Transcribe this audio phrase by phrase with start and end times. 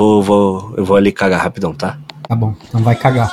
[0.00, 1.98] vou, vou, eu vou ali cagar rapidão, tá?
[2.26, 3.30] Tá bom, então vai cagar.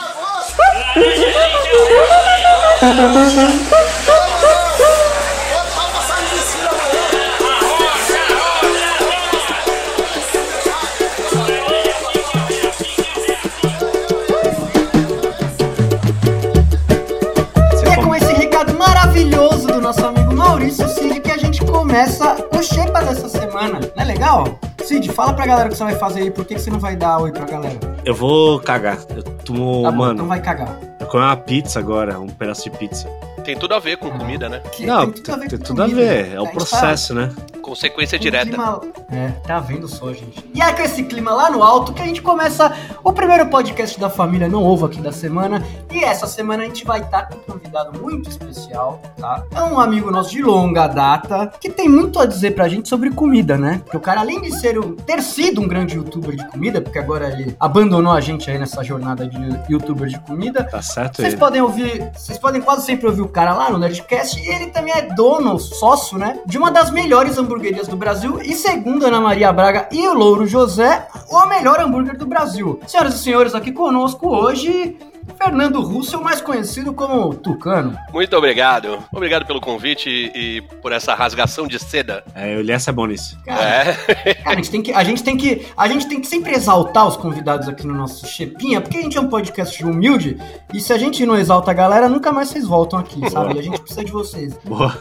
[17.85, 22.61] É com esse recado maravilhoso do nosso amigo Maurício Cid que a gente começa o
[22.61, 23.79] Xepa dessa semana.
[23.95, 24.59] Não é legal?
[24.83, 26.79] Cid, fala pra galera o que você vai fazer aí, por que que você não
[26.79, 27.77] vai dar oi pra galera?
[28.05, 28.97] Eu vou cagar.
[29.15, 30.77] Eu tomo, Tá bom, mano, então vai cagar.
[30.99, 33.09] eu comi uma pizza agora, um pedaço de pizza.
[33.43, 34.59] Tem tudo a ver com comida, né?
[34.71, 36.01] Que não, tem tudo a ver tem com tudo a comida.
[36.01, 36.33] ver.
[36.33, 37.29] É A o gente processo, né?
[37.71, 38.45] Consequência tá- um direta.
[38.47, 38.81] clima-
[39.11, 40.49] É, tá vendo só, gente.
[40.53, 43.99] E é com esse clima lá no alto que a gente começa o primeiro podcast
[43.99, 45.61] da família Não Ovo aqui da semana.
[45.91, 49.43] E essa semana a gente vai estar com um convidado muito especial, tá?
[49.53, 53.11] É um amigo nosso de longa data que tem muito a dizer pra gente sobre
[53.11, 53.81] comida, né?
[53.83, 56.97] Porque o cara, além de ser um, ter sido um grande youtuber de comida, porque
[56.99, 59.37] agora ele abandonou a gente aí nessa jornada de
[59.69, 61.37] youtuber de comida, Tá certo vocês ele.
[61.37, 64.93] podem ouvir, vocês podem quase sempre ouvir o cara lá no Nerdcast e ele também
[64.93, 67.56] é dono, sócio, né, de uma das melhores hamburguerias
[67.87, 72.27] do Brasil e segundo Ana Maria Braga e o Louro José, o melhor hambúrguer do
[72.27, 72.79] Brasil.
[72.87, 74.95] Senhoras e senhores, aqui conosco hoje
[75.35, 77.97] Fernando Russo, mais conhecido como Tucano.
[78.13, 78.99] Muito obrigado.
[79.11, 82.23] Obrigado pelo convite e, e por essa rasgação de seda.
[82.35, 83.37] É, o Elias é bom nisso.
[83.45, 84.33] Cara, É.
[84.33, 87.07] cara, a gente tem que, a gente tem que, a gente tem que sempre exaltar
[87.07, 90.37] os convidados aqui no nosso Chepinha, porque a gente é um podcast humilde
[90.73, 93.55] e se a gente não exalta a galera, nunca mais vocês voltam aqui, sabe?
[93.55, 94.57] E a gente precisa de vocês.
[94.65, 94.97] Boa.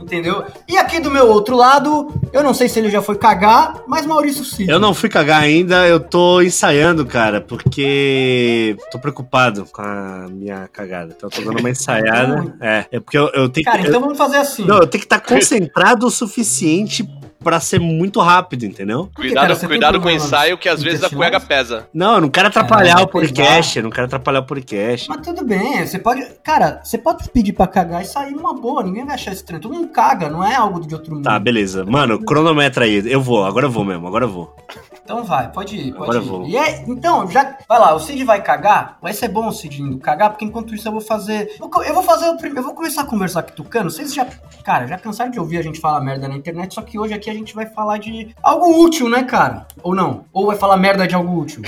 [0.00, 0.44] Entendeu?
[0.68, 4.06] E aqui do meu outro lado, eu não sei se ele já foi cagar, mas
[4.06, 4.70] Maurício Cid.
[4.70, 10.68] Eu não fui cagar ainda, eu tô ensaiando, cara, porque tô preocupado com a minha
[10.68, 11.14] cagada.
[11.16, 12.50] Então eu tô dando uma ensaiada.
[12.60, 13.88] É, é porque eu, eu tenho Cara, que.
[13.88, 14.64] então vamos fazer assim.
[14.64, 17.08] Não, eu tenho que estar concentrado o suficiente
[17.42, 19.10] pra ser muito rápido, entendeu?
[19.14, 19.66] Cuidado, cara?
[19.68, 21.88] Cuidado com o ensaio, que às vezes a cueca pesa.
[21.92, 25.08] Não, eu não quero atrapalhar É, o podcast, eu não quero atrapalhar o podcast.
[25.08, 26.24] Mas tudo bem, você pode.
[26.44, 29.60] Cara, você pode pedir pra cagar e sair numa boa, ninguém vai achar estranho.
[29.62, 31.24] Todo mundo caga, não é algo de outro mundo.
[31.24, 31.84] Tá, beleza.
[31.84, 33.02] Mano, cronometra aí.
[33.10, 34.54] Eu vou, agora eu vou mesmo, agora eu vou.
[35.02, 36.20] Então vai, pode ir, pode Agora ir.
[36.20, 36.46] eu vou.
[36.46, 37.56] E é, então, já.
[37.68, 38.96] Vai lá, o Cid vai cagar.
[39.02, 41.50] Vai ser bom o Cid indo cagar, porque enquanto isso eu vou fazer.
[41.60, 42.60] Eu vou fazer o primeiro.
[42.60, 43.90] Eu vou começar a conversar com o Tucano.
[43.90, 44.26] Vocês já.
[44.62, 47.29] Cara, já cansaram de ouvir a gente falar merda na internet, só que hoje aqui
[47.30, 49.66] a gente vai falar de algo útil, né, cara?
[49.82, 50.24] Ou não?
[50.32, 51.62] Ou vai falar merda de algo útil?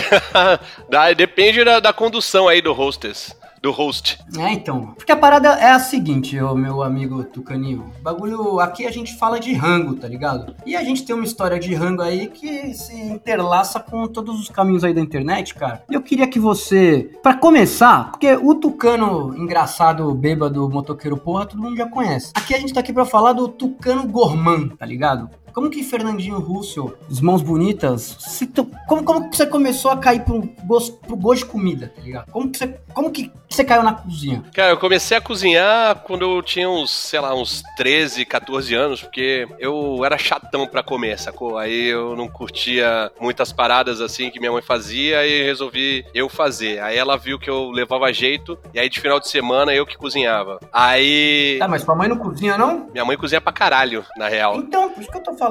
[1.16, 3.34] Depende da, da condução aí do hostess.
[3.62, 4.18] Do host.
[4.36, 4.88] É, então.
[4.96, 7.92] Porque a parada é a seguinte, ô, meu amigo Tucaninho.
[8.02, 8.58] Bagulho.
[8.58, 10.56] Aqui a gente fala de rango, tá ligado?
[10.66, 14.48] E a gente tem uma história de rango aí que se interlaça com todos os
[14.48, 15.84] caminhos aí da internet, cara.
[15.88, 17.08] E eu queria que você.
[17.22, 22.32] Pra começar, porque o Tucano engraçado, bêbado, motoqueiro porra, todo mundo já conhece.
[22.34, 25.30] Aqui a gente tá aqui pra falar do Tucano Gourmand, tá ligado?
[25.52, 28.16] Como que Fernandinho Russo, os mãos bonitas,
[28.54, 32.00] tu- como, como que você começou a cair pro gosto, pro gosto de comida, tá
[32.02, 32.30] ligado?
[32.30, 34.42] Como que você, como que você caiu na cozinha?
[34.54, 39.02] Cara, eu comecei a cozinhar quando eu tinha uns, sei lá, uns 13, 14 anos,
[39.02, 41.58] porque eu era chatão pra comer, sacou?
[41.58, 46.80] Aí eu não curtia muitas paradas assim que minha mãe fazia e resolvi eu fazer.
[46.80, 49.96] Aí ela viu que eu levava jeito, e aí de final de semana eu que
[49.98, 50.58] cozinhava.
[50.72, 51.56] Aí.
[51.58, 52.88] Tá, mas sua mãe não cozinha, não?
[52.91, 54.56] Minha mãe cozinha pra caralho, na real.
[54.56, 55.41] Então, por isso que eu tô falando.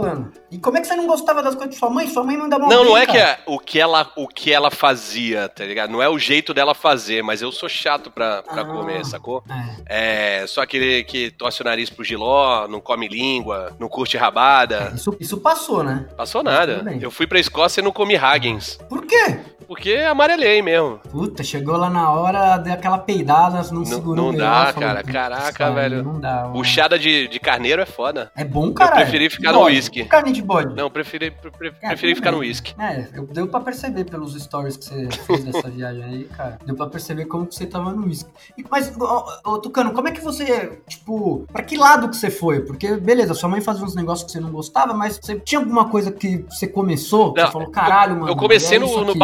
[0.51, 2.07] E como é que você não gostava das coisas de sua mãe?
[2.07, 3.31] Sua mãe manda mal Não, não é que cara.
[3.31, 5.89] é o que ela o que ela fazia, tá ligado?
[5.91, 8.65] Não é o jeito dela fazer, mas eu sou chato pra, pra Ah.
[8.65, 9.43] comer, sacou?
[9.87, 10.41] É.
[10.43, 14.91] É, só aquele que torce o nariz pro giló, não come língua, não curte rabada.
[14.95, 16.05] Isso, isso passou, né?
[16.15, 16.83] Passou nada.
[17.01, 18.77] Eu fui pra Escócia e não comi Haggins.
[18.89, 19.39] Por quê?
[19.71, 20.99] Porque amarelei mesmo.
[21.09, 24.99] Puta, chegou lá na hora, deu aquela peidada, não, Não, segurou não dá, falou, cara.
[24.99, 26.03] "Putz, Caraca, cara, velho.
[26.03, 26.41] Não dá.
[26.41, 28.29] mano." Buchada de, de carneiro é foda.
[28.35, 28.95] É bom, cara.
[28.95, 30.03] preferi ficar no whisky.
[30.03, 30.75] Carne de bode.
[30.75, 32.49] Não, preferi, pre- pre- É, preferi ficar no bem.
[32.49, 32.75] uísque.
[32.77, 36.57] É, eu, deu pra perceber pelos stories que você fez dessa viagem aí, cara.
[36.65, 38.29] Deu pra perceber como que você tava no uísque.
[38.69, 42.59] Mas, ô, ô, Tucano, como é que você, tipo, pra que lado que você foi?
[42.59, 45.87] Porque, beleza, sua mãe fazia uns negócios que você não gostava, mas você tinha alguma
[45.87, 47.33] coisa que você começou?
[47.37, 48.27] Não, você falou, caralho, mano.
[48.27, 49.19] Eu comecei é no, no aqui."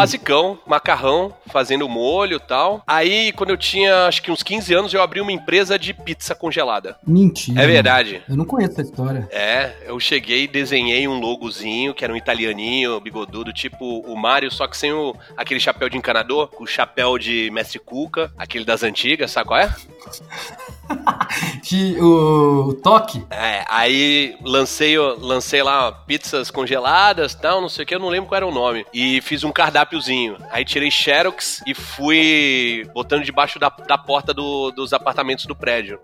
[0.65, 2.83] Macarrão, fazendo molho e tal.
[2.85, 6.35] Aí, quando eu tinha acho que uns 15 anos, eu abri uma empresa de pizza
[6.35, 6.97] congelada.
[7.05, 7.61] Mentira.
[7.61, 8.21] É verdade.
[8.27, 9.27] Eu não conheço essa história.
[9.31, 14.51] É, eu cheguei e desenhei um logozinho, que era um italianinho, bigodudo, tipo o Mario,
[14.51, 18.83] só que sem o, aquele chapéu de encanador, o chapéu de mestre Cuca, aquele das
[18.83, 19.73] antigas, sabe qual é?
[21.61, 23.23] De, o, o toque.
[23.29, 28.29] É, aí lancei, lancei lá pizzas congeladas tal, não sei o que, eu não lembro
[28.29, 28.85] qual era o nome.
[28.93, 30.37] E fiz um cardápiozinho.
[30.51, 35.99] Aí tirei Xerox e fui botando debaixo da, da porta do- dos apartamentos do prédio.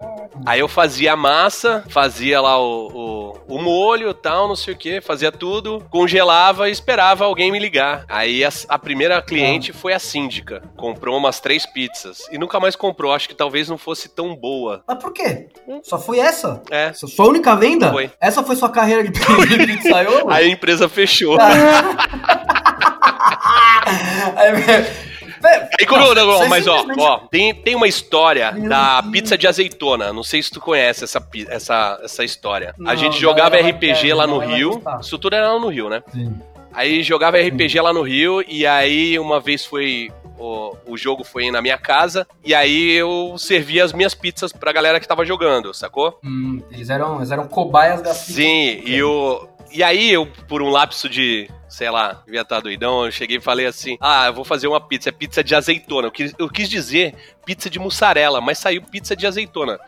[0.46, 4.74] Aí eu fazia a massa, fazia lá o, o, o molho e tal, não sei
[4.74, 8.06] o que, fazia tudo, congelava e esperava alguém me ligar.
[8.10, 9.74] Aí a, a primeira cliente Ah.
[9.74, 10.62] foi a síndica.
[10.76, 12.28] Comprou umas três pizzas.
[12.32, 14.73] E nunca mais comprou, acho que talvez não fosse tão boa.
[14.88, 15.48] Mas por quê?
[15.84, 16.62] Só foi essa?
[16.72, 16.92] É.
[16.94, 17.92] Sua única venda?
[17.92, 18.10] Foi.
[18.20, 20.30] Essa foi sua carreira de pizzaiolo?
[20.34, 21.38] Aí a empresa fechou.
[24.36, 24.52] Aí,
[25.80, 29.12] Aí, como, não, Você mas ó, simplesmente- ó, tem, tem uma história Meu da Deus.
[29.12, 30.14] pizza de azeitona.
[30.14, 32.74] Não sei se tu conhece essa, essa, essa história.
[32.80, 34.82] a Não, gente jogava RPG é, lá no Rio.
[35.02, 36.02] Isso tudo era lá no Rio, né?
[36.14, 36.34] Sim.
[36.74, 41.50] Aí jogava RPG lá no Rio e aí uma vez foi o, o jogo foi
[41.52, 45.74] na minha casa e aí eu servia as minhas pizzas pra galera que tava jogando,
[45.74, 46.20] sacou?
[46.24, 50.70] Hum, eles, eram, eles eram cobaias da Sim, e o e aí eu por um
[50.70, 53.04] lapso de Sei lá, devia estar doidão.
[53.04, 56.06] Eu cheguei e falei assim: Ah, eu vou fazer uma pizza, é pizza de azeitona.
[56.06, 59.80] Eu quis, eu quis dizer pizza de mussarela, mas saiu pizza de azeitona.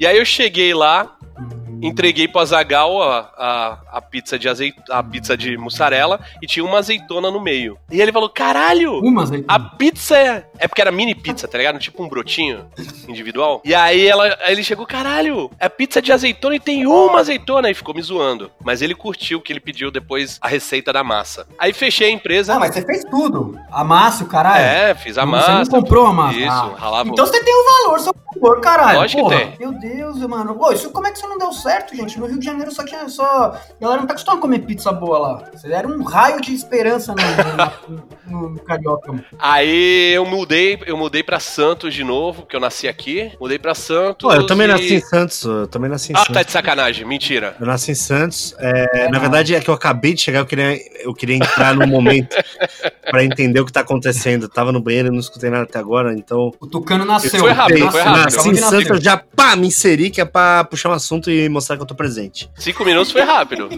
[0.00, 4.74] E aí eu cheguei lá, Hum, entreguei pro Azagal a, a, a pizza de azeit,
[4.90, 7.78] a pizza de mussarela e tinha uma azeitona no meio.
[7.90, 8.98] E ele falou: caralho!
[9.00, 9.44] Umas aí.
[9.48, 10.46] A pizza é.
[10.58, 11.78] É porque era mini pizza, tá ligado?
[11.78, 12.66] Tipo um brotinho
[13.08, 13.60] individual.
[13.64, 17.70] E aí, ela, aí ele chegou, caralho, é pizza de azeitona e tem uma azeitona.
[17.70, 18.50] E ficou me zoando.
[18.64, 21.46] Mas ele curtiu que ele pediu depois a receita da massa.
[21.58, 22.54] Aí fechei a empresa.
[22.54, 23.58] Ah, mas você fez tudo.
[23.70, 24.64] A massa, o caralho.
[24.64, 25.52] É, fiz a Você massa.
[25.52, 26.38] não comprou a massa.
[26.38, 26.74] Isso, Ah.
[26.76, 27.08] ralava.
[27.08, 28.98] Então você tem um valor, seu favor, caralho.
[29.00, 29.46] Lógico que Porra.
[29.46, 29.56] tem.
[29.58, 30.54] Meu Deus, mano.
[30.54, 32.18] Pô, isso, como é que isso não deu certo, gente?
[32.18, 33.24] No Rio de Janeiro só tinha só.
[33.24, 35.44] A galera não tá acostumada a comer pizza boa lá.
[35.52, 39.24] Você era um raio de esperança no, no, no- no Carioca, mano.
[39.38, 43.32] Aí eu mudei, eu mudei pra Santos de novo, porque eu nasci aqui.
[43.40, 44.28] Mudei pra Santos.
[44.28, 45.42] Pô, eu também e- nasci em Santos.
[45.44, 46.34] Eu também nasci em Ah, Santos.
[46.34, 47.56] tá de sacanagem, mentira.
[47.60, 48.54] Eu nasci em Santos.
[48.58, 49.20] É, na não.
[49.20, 52.34] verdade, é que eu acabei de chegar, eu queria, eu queria entrar no momento
[53.10, 54.44] pra entender o que tá acontecendo.
[54.44, 56.50] Eu tava no banheiro e não escutei nada até agora, então.
[56.60, 57.40] O Tucano nasceu.
[57.40, 58.22] Foi rápido, foi rápido.
[58.24, 58.54] Nasci em.
[58.54, 61.82] Santos, eu já pá, me inseri, que é pra puxar um assunto e mostrar que
[61.82, 62.50] eu tô presente.
[62.56, 63.68] Cinco minutos foi rápido.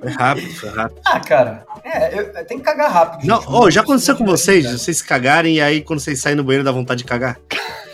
[0.00, 1.00] Foi rápido, foi rápido.
[1.06, 1.64] Ah, cara.
[1.84, 3.26] É, eu, eu tenho que cagar rápido.
[3.26, 3.50] Não, gente.
[3.52, 4.78] ô, já aconteceu com vocês, Cara.
[4.78, 7.38] vocês cagarem e aí quando vocês saem no banheiro dá vontade de cagar?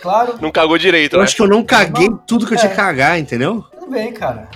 [0.02, 1.24] Claro, Não cagou direito, Eu né?
[1.24, 2.74] acho que eu não caguei tudo que eu tinha É.
[2.74, 3.64] que cagar, entendeu?
[3.72, 4.48] tudo bem, cara.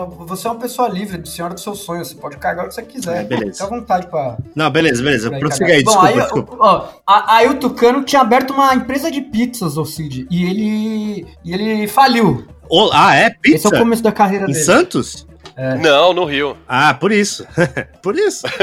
[0.00, 2.08] É, é você é uma pessoa livre, senhora dos seus sonhos.
[2.08, 3.22] Você pode cagar o que você quiser.
[3.22, 3.52] É, beleza.
[3.64, 5.32] Fica à vontade pra, Não, beleza, beleza.
[5.34, 6.56] Aí, Prossiga aí, Bom, desculpa, aí, desculpa.
[6.58, 11.52] ó, aí o Tucano tinha aberto uma empresa de pizzas, ô Cid, e ele, e
[11.52, 12.46] ele faliu.
[12.92, 13.26] Ah, é?
[13.26, 13.68] Esse Pizza?
[13.68, 14.64] é o começo da carreira Em dele.
[14.64, 15.26] Santos?
[15.82, 16.56] Não, no Rio.
[16.66, 17.46] Ah, por isso.
[18.02, 18.46] por isso.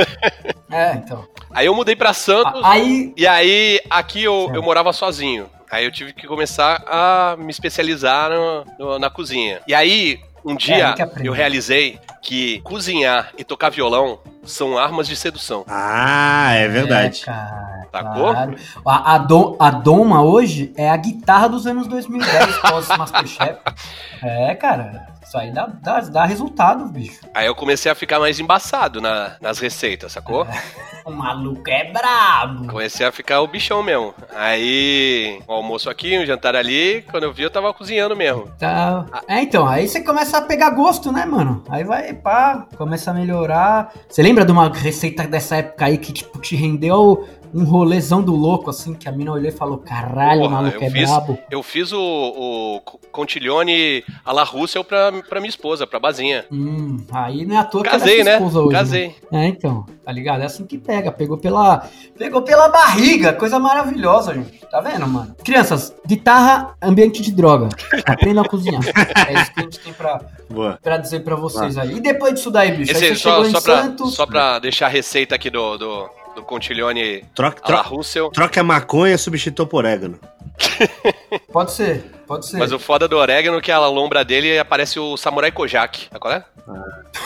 [0.71, 1.25] É, então.
[1.51, 2.61] Aí eu mudei pra Santos.
[2.63, 5.47] Aí, E aí, aqui eu, eu morava sozinho.
[5.71, 9.59] Aí eu tive que começar a me especializar no- no- na cozinha.
[9.67, 11.27] E aí, um dia, aprende.
[11.27, 15.63] eu realizei que cozinhar e tocar violão são armas de sedução.
[15.67, 17.21] Ah, é verdade.
[17.23, 18.31] É, cara, Sacou?
[18.33, 18.55] claro.
[18.85, 23.57] A, a, Dom- a Doma hoje é a guitarra dos anos 2010, pós-Masterchef.
[24.21, 25.07] É, cara.
[25.29, 27.19] Isso aí dá, dá, dá resultado, bicho.
[27.35, 30.45] Aí eu comecei a ficar mais embaçado na- nas receitas, sacou?
[31.05, 32.67] O maluco é brabo.
[32.67, 34.13] Comecei a ficar o bichão mesmo.
[34.35, 37.03] Aí, um almoço aqui, um jantar ali.
[37.09, 38.51] Quando eu vi, eu tava cozinhando mesmo.
[38.59, 39.05] Tá.
[39.27, 41.63] É, então, aí você começa a pegar gosto, né, mano?
[41.67, 43.91] Aí vai, pá, começa a melhorar.
[44.07, 48.35] Você lembra de uma receita dessa época aí que, tipo, te rendeu um rolezão do
[48.35, 51.39] louco, assim, que a mina olhou e falou, caralho, Porra, maluco eu é fiz- brabo.
[51.49, 52.81] Eu fiz o, o
[53.11, 56.45] contiglione à la Russell pra, pra minha esposa, pra Bazinha.
[56.51, 58.33] Hum, aí não é à toa que é Casei, sua né?
[58.35, 59.15] esposa hoje, Casei.
[59.31, 60.41] É, então, tá ligado?
[60.41, 61.11] É assim que pega.
[61.11, 61.87] Pegou pela,
[62.17, 63.33] pegou pela barriga.
[63.33, 64.59] Coisa maravilhosa, gente.
[64.69, 65.35] Tá vendo, mano?
[65.43, 67.69] Crianças, guitarra, ambiente de droga.
[68.05, 68.81] Aprendam a cozinhar.
[69.27, 70.79] É isso que a gente tem pra, Boa.
[70.81, 71.97] pra dizer pra vocês aí.
[71.97, 72.91] E depois disso daí, bicho?
[72.91, 74.13] Esse, aí você só, chegou só, em pra, Santos.
[74.15, 78.29] só pra deixar a receita aqui do, do, do contiglione Troca, troca, Russell.
[78.31, 80.19] troca a maconha e substitua por orégano.
[81.51, 82.57] Pode ser, pode ser.
[82.57, 86.07] Mas o foda do orégano é que a lombra dele aparece o Samurai Kojak.
[86.09, 86.43] Sabe qual é?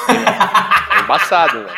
[0.08, 1.70] É embaçado, velho.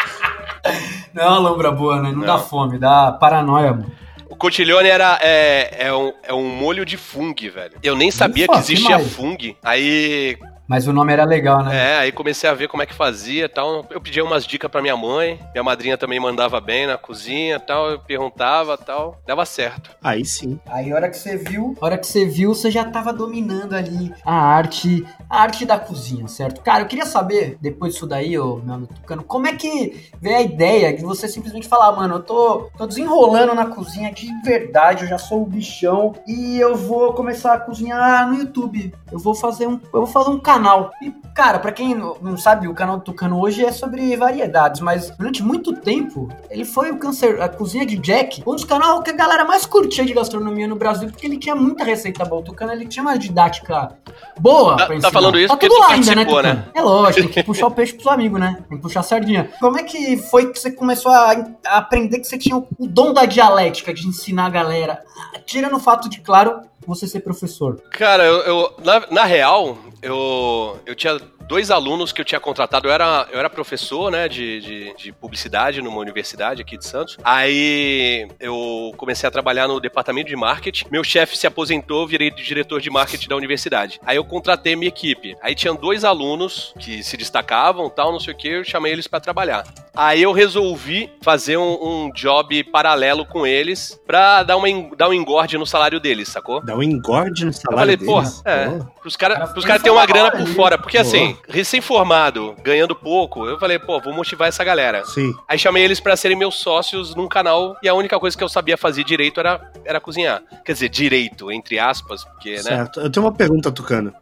[1.14, 2.12] Não é uma lombra boa, né?
[2.12, 2.26] Não, Não.
[2.26, 3.92] dá fome, dá paranoia, mano.
[4.30, 7.78] O contiglione era, é, é, um, é um molho de fungo, velho.
[7.82, 9.56] Eu nem sabia Ufa, que existia fungo.
[9.64, 11.76] Aí Mas o nome era legal, né?
[11.76, 13.86] É, aí comecei a ver como é que fazia e tal.
[13.90, 15.40] Eu pedia umas dicas pra minha mãe.
[15.54, 17.92] Minha madrinha também mandava bem na cozinha e tal.
[17.92, 19.22] Eu perguntava e tal.
[19.28, 19.92] Dava certo.
[20.04, 20.60] Aí sim.
[20.66, 23.74] Aí a hora que você viu, a hora que você viu, você já tava dominando
[23.74, 26.62] ali a arte, a arte da cozinha, certo?
[26.62, 30.38] Cara, eu queria saber, depois disso daí, ô meu amigo Tucano, como é que veio
[30.38, 35.04] a ideia de você simplesmente falar, mano, eu tô, tô desenrolando na cozinha de verdade,
[35.04, 38.94] eu já sou o bichão e eu vou começar a cozinhar no YouTube.
[39.12, 40.55] Eu vou fazer um, eu vou fazer um canal.
[41.02, 45.10] E, cara, pra quem não sabe, o canal do Tucano hoje é sobre variedades, mas
[45.12, 49.10] durante muito tempo ele foi o câncer, a cozinha de Jack, um dos canais que
[49.10, 52.42] a galera mais curtia de gastronomia no Brasil, porque ele tinha muita receita boa.
[52.42, 53.92] O Tucano ele tinha uma didática
[54.40, 54.78] boa.
[54.78, 56.66] Tá- tá falando isso tá porque tudo tu lá ainda, né, né?
[56.74, 58.58] É lógico, tem que puxar o peixe pro seu amigo, né?
[58.70, 59.50] Tem que puxar a sardinha.
[59.60, 61.32] Como é que foi que você começou a,
[61.68, 65.02] a aprender que você tinha o dom da dialética, de ensinar a galera?
[65.46, 67.82] Tirando o fato de, claro, você ser professor.
[67.92, 72.88] Cara, eu, eu- na, na real, eu, eu tinha dois alunos que eu tinha contratado.
[72.88, 77.18] Eu era, eu era professor, né, de, de, de publicidade numa universidade aqui de Santos.
[77.24, 80.86] Aí eu comecei a trabalhar no departamento de marketing.
[80.92, 84.00] Meu chefe se aposentou, virei diretor de marketing da universidade.
[84.06, 85.36] Aí eu contratei minha equipe.
[85.42, 88.48] Aí tinham dois alunos que se destacavam, tal, não sei o que.
[88.48, 89.66] Eu chamei eles pra trabalhar.
[89.96, 95.14] Aí eu resolvi fazer um, um job paralelo com eles pra dar, uma, dar um
[95.14, 96.64] engorde no salário deles, sacou?
[96.64, 98.12] Dá um engorde no Eu salário falei, deles.
[98.14, 98.86] porra, é, Pô.
[99.02, 100.78] pros caras Cara, cara terem uma grana por fora.
[100.78, 105.06] Porque assim, recém-formado, ganhando pouco, eu falei, pô, vou motivar essa galera.
[105.06, 105.34] Sim.
[105.48, 108.50] Aí chamei eles pra serem meus sócios num canal e a única coisa que eu
[108.50, 110.42] sabia fazer direito era, era cozinhar.
[110.64, 112.62] Quer dizer, direito, entre aspas, porque, né?
[112.62, 113.00] Certo.
[113.00, 114.14] Eu tenho uma pergunta, Tucano.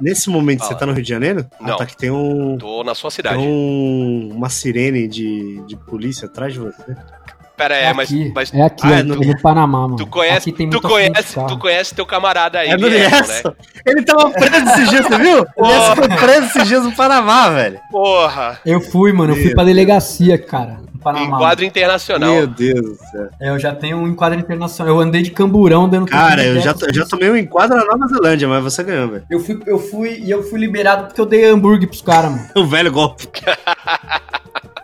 [0.00, 0.72] Nesse momento, Fala.
[0.72, 1.46] você tá no Rio de Janeiro?
[1.60, 1.74] Não.
[1.74, 2.56] Ah, tá que tem um.
[2.58, 3.38] Tô na sua Tem cidade.
[3.38, 6.96] um, uma sirene de, de polícia atrás de você.
[7.56, 9.96] Pera, é, mas, mas é aqui, Ah, é, no- no Panamá, mano.
[9.96, 12.96] tu conhece, Aqui tem tu conhece, tu conhece teu camarada aí, É no né?
[13.86, 15.46] Ele tava preso esses dias, você viu?
[15.56, 17.78] O foi preso esses dias no Panamá, velho.
[17.90, 18.58] Porra!
[18.64, 21.36] Eu fui, mano, eu fui pra delegacia, cara, no Panamá.
[21.38, 22.32] quadro internacional.
[22.32, 23.28] Meu Deus do céu.
[23.40, 24.94] É, eu já tenho um enquadro internacional.
[24.96, 28.06] Eu andei de camburão dando Cara, eu já, eu já tomei um enquadro na Nova
[28.08, 29.24] Zelândia, mas você ganhou, velho.
[29.30, 32.48] Eu fui, eu fui e eu fui liberado porque eu dei hambúrguer pros caras, mano.
[32.56, 33.28] O velho golpe.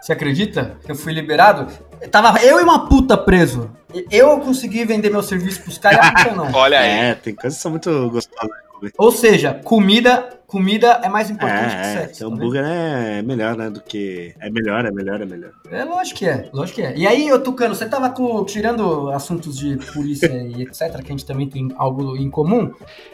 [0.08, 1.70] Você acredita que eu fui liberado?
[2.10, 3.70] Tava eu e uma puta preso.
[4.10, 6.50] Eu consegui vender meu serviço pros caras e a puta não.
[6.54, 6.88] Olha aí.
[6.88, 8.92] É, tem coisas que são muito gostosas de comer.
[8.96, 12.14] Ou seja, comida, comida é mais importante que É, é, sexo.
[12.16, 12.42] então tá vendo?
[12.42, 14.34] hambúrguer é melhor, né, do que...
[14.40, 15.50] É melhor, é melhor, é melhor.
[15.70, 16.94] É lógico que é, lógico que é.
[16.96, 21.10] E aí, ô Tucano, você tava com, tirando assuntos de polícia e etc, que a
[21.10, 22.72] gente também tem algo em comum.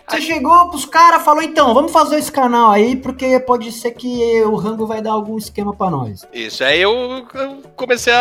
[0.09, 4.41] Você chegou pros caras, falou, então, vamos fazer esse canal aí, porque pode ser que
[4.43, 6.26] o Rango vai dar algum esquema pra nós.
[6.33, 8.21] Isso, aí eu, eu comecei a,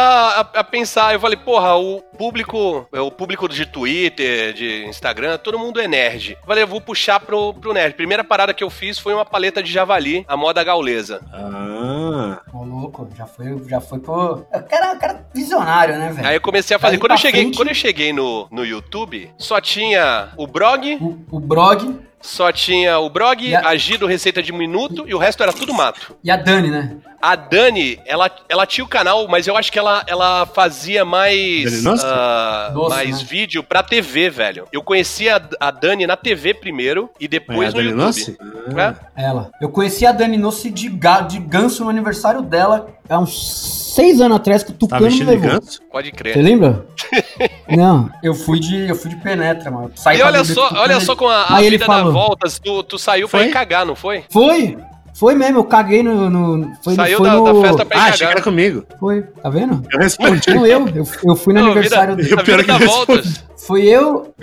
[0.56, 5.60] a- a pensar, eu falei, porra, o público, o público de Twitter, de Instagram, todo
[5.60, 6.38] mundo é nerd.
[6.42, 7.94] Eu falei, eu vou puxar pro, pro nerd.
[7.96, 11.20] Primeira parada que eu fiz foi uma paleta de javali, a moda gaulesa.
[11.34, 14.46] Ah, Ô, louco, já foi, já foi pro...
[14.54, 16.28] O cara, o cara visionário, né, velho?
[16.28, 16.98] Aí eu comecei a fazer.
[16.98, 21.36] Quando eu cheguei, frente- quando eu cheguei no, no YouTube, só tinha o blog, O,
[21.36, 25.18] o Brog só tinha o blog, E a- a Gido Receita de Minuto e o
[25.18, 26.16] resto era tudo mato.
[26.24, 26.96] e a Dani, né?
[27.22, 31.86] A Dani, ela, ela tinha o canal, mas eu acho que ela, ela fazia mais,
[32.04, 33.28] ah, Doce, mais né?
[33.30, 34.68] vídeo pra TV, velho.
[34.74, 38.06] Eu conhecia a, a Dani na TV primeiro e é a depois no Dani YouTube.
[38.06, 38.38] Nossi?
[39.16, 39.24] É?
[39.26, 39.52] Ela.
[39.62, 44.20] Eu conheci a Dani Nossi de, ga, de ganso no aniversário dela há uns seis
[44.22, 45.60] anos atrás que o Tá Tucano me vestido de levou.
[45.60, 45.82] ganso?
[45.92, 46.38] Pode Você crer.
[46.44, 46.86] lembra?
[47.70, 49.92] Não, eu fui de, eu fui de penetra, mano.
[49.96, 53.28] Saí E pra olha só, olha só com a, a vida voltas, tu, tu saiu
[53.30, 53.50] pra Foi?
[53.50, 54.24] ir cagar, não foi?
[54.30, 54.78] Foi,
[55.14, 56.30] foi mesmo, eu caguei no...
[56.30, 57.44] no foi, Saiu foi da, no...
[57.44, 58.84] da festa pra ir Ah, achei que era comigo.
[59.00, 59.84] Foi, tá vendo?
[59.92, 60.54] Eu respondi.
[60.54, 62.42] Não, eu, eu, eu fui no Não, aniversário vida, dele.
[62.42, 63.44] a vida pior que voltas.
[63.56, 64.34] Fui eu.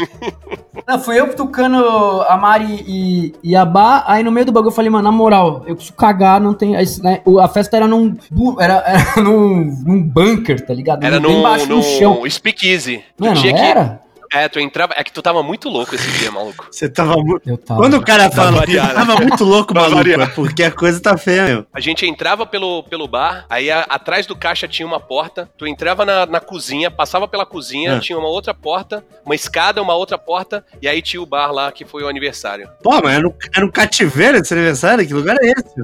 [0.89, 4.05] Não, fui eu, Tucano, a Mari e, e a Bá.
[4.07, 6.75] Aí no meio do bagulho eu falei, mano, na moral, eu preciso cagar, não tem.
[6.77, 8.17] aí, né, a festa era num.
[8.59, 11.05] Era, era num, num bunker, tá ligado?
[11.05, 12.23] Era no, embaixo do chão.
[12.29, 13.03] Speakeasy.
[13.19, 14.01] Não, não tinha que- era?
[14.33, 14.95] É, tu entrava.
[14.97, 16.69] É que tu tava muito louco esse dia, maluco.
[16.71, 17.59] Você tava muito...
[17.67, 18.95] Quando o cara fala variar, né?
[18.95, 21.67] tava muito louco, maluco, é porque a coisa tá feia, meu.
[21.73, 25.67] A gente entrava pelo, pelo bar, aí a- atrás do caixa tinha uma porta, tu
[25.67, 28.01] entrava na, na cozinha, passava pela cozinha, Ah.
[28.01, 31.73] tinha uma outra porta, uma escada, uma outra porta, e aí tinha o bar lá
[31.73, 32.69] que foi o aniversário.
[32.83, 35.07] Pô, mas era um, era um cativeiro esse aniversário?
[35.07, 35.75] Que lugar é esse?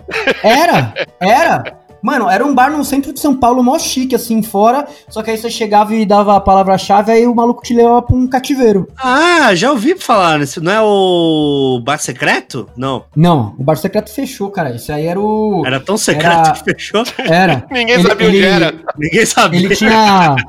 [0.42, 1.85] Era, era.
[2.02, 4.86] Mano, era um bar no centro de São Paulo, mó chique, assim, fora.
[5.08, 8.16] Só que aí você chegava e dava a palavra-chave, aí o maluco te levava pra
[8.16, 8.86] um cativeiro.
[8.96, 10.62] Ah, já ouvi falar nisso.
[10.62, 12.68] Não é o bar secreto?
[12.76, 13.04] Não.
[13.14, 14.74] Não, o bar secreto fechou, cara.
[14.74, 15.62] Isso aí era o.
[15.66, 17.04] Era tão secreto Era- que fechou.
[17.18, 17.64] Era.
[17.70, 18.74] Ninguém Ele- sabia onde ele- era.
[18.98, 19.60] Ninguém sabia.
[19.60, 20.36] Ele tinha.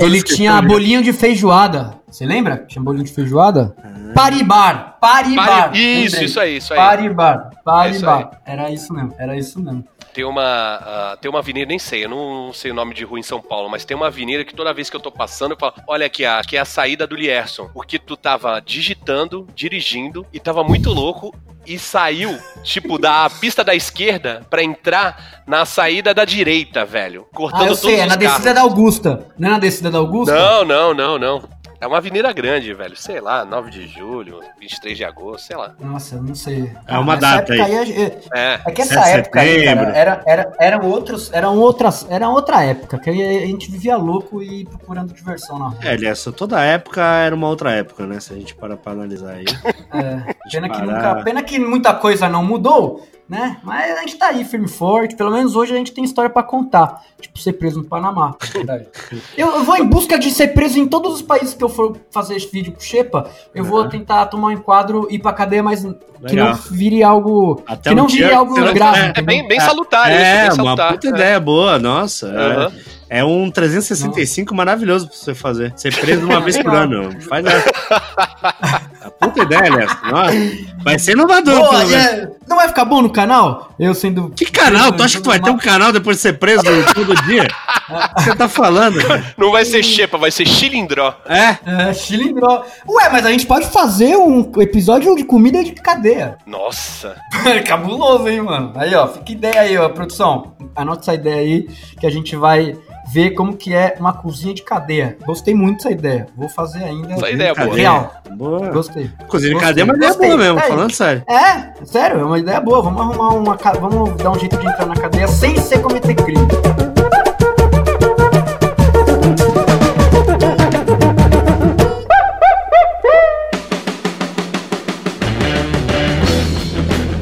[0.00, 1.94] Ele tinha de- bolinho de feijoada.
[2.08, 2.64] Você lembra?
[2.66, 3.74] Tinha bolinho de feijoada?
[4.14, 4.96] Paribar.
[5.00, 5.46] Paribar.
[5.70, 6.78] Pare- Isso, isso aí, isso aí.
[6.78, 7.50] Paribar.
[7.52, 8.30] Isso Paribar.
[8.46, 9.14] Era isso mesmo.
[9.18, 9.84] Era isso mesmo.
[10.12, 13.18] Tem uma, ah, tem uma avenida, nem sei, eu não sei o nome de rua
[13.18, 15.56] em São Paulo, mas tem uma avenida que toda vez que eu tô passando, eu
[15.58, 17.70] falo, olha aqui, ah, aqui é a saída do Lierson.
[17.72, 21.34] Porque tu tava digitando, dirigindo, e tava muito louco,
[21.66, 27.26] e saiu, tipo, da pista da esquerda pra entrar na saída da direita, velho.
[27.32, 28.00] Cortando Ah, eu sei.
[28.00, 28.54] É na descida carros.
[28.54, 29.26] da Augusta.
[29.38, 30.34] Não é na descida da Augusta?
[30.34, 31.48] Não, não, não, não.
[31.82, 32.96] É uma avenida grande, velho.
[32.96, 35.74] Sei lá, 9 de julho, 23 de agosto, sei lá.
[35.80, 36.70] Nossa, eu não sei.
[36.86, 37.92] É uma nessa data época aí.
[38.02, 38.60] é- É.
[38.64, 42.28] É que essa 7 de época aí, cara, era, era, eram outros, eram outras, era
[42.28, 45.78] outra época, que aí a gente vivia louco e procurando diversão na rua.
[45.82, 48.20] É, aliás, toda época era uma outra época, né?
[48.20, 49.44] Se a gente parar pra analisar aí.
[49.94, 53.56] É, pena, que nunca, pena que muita coisa não mudou, né?
[53.62, 55.16] Mas a gente tá aí, firme e forte.
[55.16, 57.00] Pelo menos hoje a gente tem história pra contar.
[57.18, 58.34] Tipo, ser preso no Panamá.
[58.52, 58.86] Verdade.
[59.36, 61.96] eu, eu vou em busca de ser preso em todos os países que eu for
[62.10, 63.30] fazer esse vídeo com o Shepa.
[63.54, 63.88] Eu vou Uhum.
[63.88, 66.48] tentar tomar um enquadro e ir pra cadeia, mas que Legal.
[66.48, 67.62] não vire algo.
[67.66, 68.98] Até que um não vire dia- algo grave.
[69.00, 70.92] é, É bem, bem salutar isso, É, bem uma salutar.
[70.92, 71.10] puta É.
[71.10, 72.28] ideia boa, nossa.
[72.28, 72.36] é.
[72.36, 72.72] Aham.
[73.08, 75.72] É, um 365 maravilhoso pra você fazer.
[75.76, 77.10] Ser preso uma vez por ano.
[77.22, 77.72] Faz essa.
[79.22, 79.88] Puta ideia, Léo.
[80.10, 80.36] Nossa,
[80.82, 83.72] vai ser inovador, Pô, é, não vai ficar bom no canal?
[83.78, 84.30] Eu sendo.
[84.30, 84.92] Que canal?
[84.92, 86.62] Tu acha que tu vai ter um canal depois de ser preso
[86.94, 87.46] todo dia?
[87.88, 88.98] O que você tá falando?
[89.00, 89.34] cara?
[89.36, 91.14] Não vai ser xepa, vai ser chilindró.
[91.26, 91.88] É?
[91.88, 92.64] É, chilindró.
[92.88, 96.36] Ué, mas a gente pode fazer um episódio de comida de cadeia.
[96.46, 97.16] Nossa.
[97.66, 98.72] Cabuloso, hein, mano?
[98.76, 100.54] Aí, ó, fica ideia aí, ó, produção.
[100.74, 101.68] Anota essa ideia aí
[102.00, 102.76] que a gente vai
[103.10, 105.16] ver como que é uma cozinha de cadeia.
[105.24, 106.26] Gostei muito dessa ideia.
[106.36, 107.12] Vou fazer ainda.
[107.14, 107.76] Essa ideia é boa.
[107.76, 108.14] Real.
[108.36, 108.70] Boa.
[108.70, 109.10] Gostei.
[109.22, 110.28] Inclusive, Gostei, cadê é uma ideia gostei.
[110.28, 111.22] boa mesmo, É, falando sério.
[111.28, 112.82] É, sério, é uma ideia boa.
[112.82, 113.58] Vamos arrumar uma.
[113.80, 116.46] Vamos dar um jeito de entrar na cadeia sem ser cometer crime.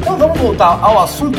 [0.00, 1.38] Então vamos voltar ao assunto,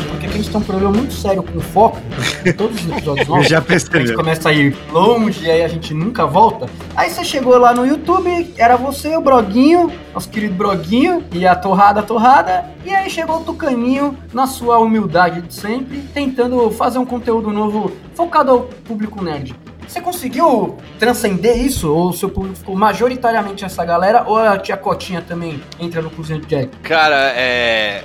[0.58, 1.98] a tem um problema muito sério com o foco.
[2.46, 3.48] em Todos os episódios novos.
[3.48, 4.14] já A gente percebi.
[4.14, 6.68] começa a ir longe e aí a gente nunca volta.
[6.96, 11.56] Aí você chegou lá no YouTube, era você, o Broguinho, nosso querido Broguinho, e a
[11.56, 12.66] Torrada Torrada.
[12.86, 17.92] E aí chegou o Tucaninho, na sua humildade de sempre, tentando fazer um conteúdo novo
[18.16, 19.56] focado ao público nerd.
[19.92, 21.94] Você conseguiu transcender isso?
[21.94, 24.24] Ou o seu público ficou majoritariamente essa galera?
[24.26, 26.70] Ou a tia Cotinha também entra no Cozinha de Jack?
[26.78, 28.02] Cara, é.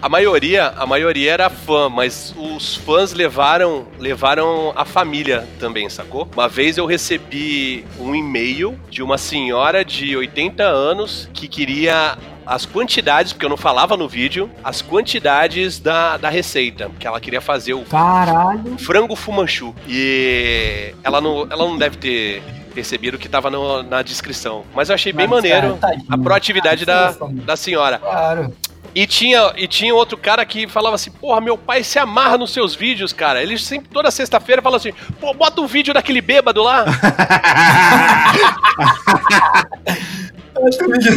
[0.00, 6.26] A maioria, a maioria era fã, mas os fãs levaram, levaram a família também, sacou?
[6.32, 12.16] Uma vez eu recebi um e-mail de uma senhora de 80 anos que queria
[12.46, 17.20] as quantidades, porque eu não falava no vídeo, as quantidades da, da receita, que ela
[17.20, 18.78] queria fazer o Caralho.
[18.78, 19.74] frango fumanchu.
[19.88, 22.42] E ela não, ela não deve ter
[22.74, 24.64] percebido que tava no- na descrição.
[24.74, 27.98] Mas eu achei bem Mas, maneiro cara, a proatividade Ah, da, da senhora.
[27.98, 28.54] Claro.
[28.94, 32.50] E tinha, e tinha outro cara que falava assim, porra, meu pai se amarra nos
[32.52, 33.42] seus vídeos, cara.
[33.42, 36.84] Ele sempre, toda sexta-feira, fala assim, pô, bota um vídeo daquele bêbado lá.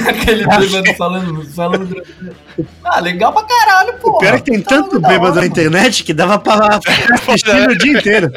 [0.08, 2.04] Aquele bêbado falando, falando.
[2.84, 4.12] Ah, legal pra caralho, pô.
[4.12, 6.80] O pior é que tem tanto bêbado hora, na internet que dava pra
[7.14, 8.32] assistindo o dia inteiro.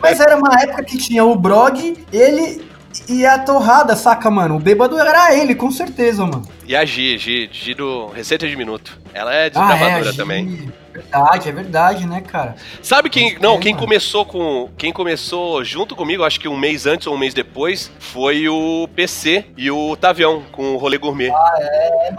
[0.00, 2.64] Mas era uma época que tinha o Brog, ele
[3.08, 4.56] e a torrada, saca, mano?
[4.56, 6.42] O bêbado era ele, com certeza, mano.
[6.66, 8.98] E a Gi, Gi, Gi do Receita de Minuto.
[9.12, 10.16] Ela é Ah, desbravadora a Gi.
[10.16, 10.72] também.
[10.94, 12.54] Verdade, é verdade, né, cara?
[12.80, 13.84] Sabe quem, não, crer, quem mano.
[13.84, 17.90] começou com, quem começou junto comigo, acho que um mês antes ou um mês depois,
[17.98, 21.32] foi o PC e o Tavião com o Rolê Gourmet.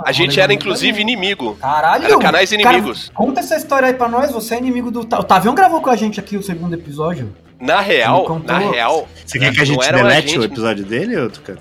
[0.03, 1.13] a gente era inclusive também.
[1.13, 1.55] inimigo.
[1.61, 2.03] Caralho.
[2.05, 3.09] Era canais cara, inimigos.
[3.13, 4.99] conta essa história aí pra nós, você é inimigo do...
[5.01, 7.33] O Tavião gravou com a gente aqui o segundo episódio.
[7.57, 10.83] Na real, na real, Você quer que a gente era a delete gente- o episódio
[10.83, 11.55] dele, ou tu quer?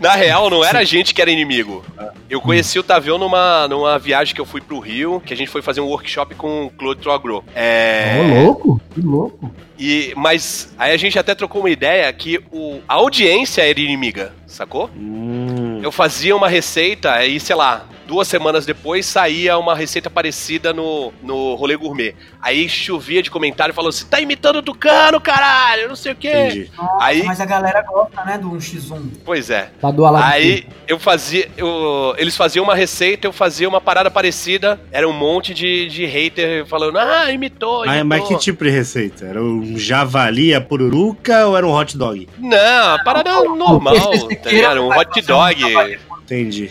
[0.00, 1.84] Na real, não era a gente que era inimigo.
[2.28, 5.50] Eu conheci o Tavião numa, numa viagem que eu fui pro Rio, que a gente
[5.50, 7.44] foi fazer um workshop com o Claude Troagro.
[7.54, 8.44] É.
[8.44, 9.50] louco, que louco.
[9.80, 14.32] E, mas aí a gente até trocou uma ideia que o, a audiência era inimiga,
[14.46, 14.90] sacou?
[14.94, 20.72] Hum, Eu fazia uma receita, aí, sei lá, duas semanas depois saía uma receita parecida
[20.74, 22.14] no, no rolê gourmet.
[22.42, 26.28] Aí chovia de comentário falando assim: tá imitando o Tucano, caralho, não sei o quê.
[26.32, 26.70] entendi.
[26.76, 29.00] Nossa, Aí- Mas a galera gosta, né, do 1x1.
[29.24, 29.70] Pois é.
[29.80, 30.26] Tá do Aladdin.
[30.32, 31.48] Aí eu fazia.
[31.56, 34.78] Eu, eles faziam uma receita, eu fazia uma parada parecida.
[34.90, 37.86] Era um monte de, de hater falando, ah, imitou, imitou.
[37.86, 39.24] Mas, mas que tipo de receita?
[39.24, 42.28] Era um javali, a pururuca ou era um hot dog?
[42.38, 43.94] Não, a parada normal,
[44.42, 44.82] tá ligado?
[44.82, 45.64] Um hot dog.
[45.64, 46.70] um Entendi.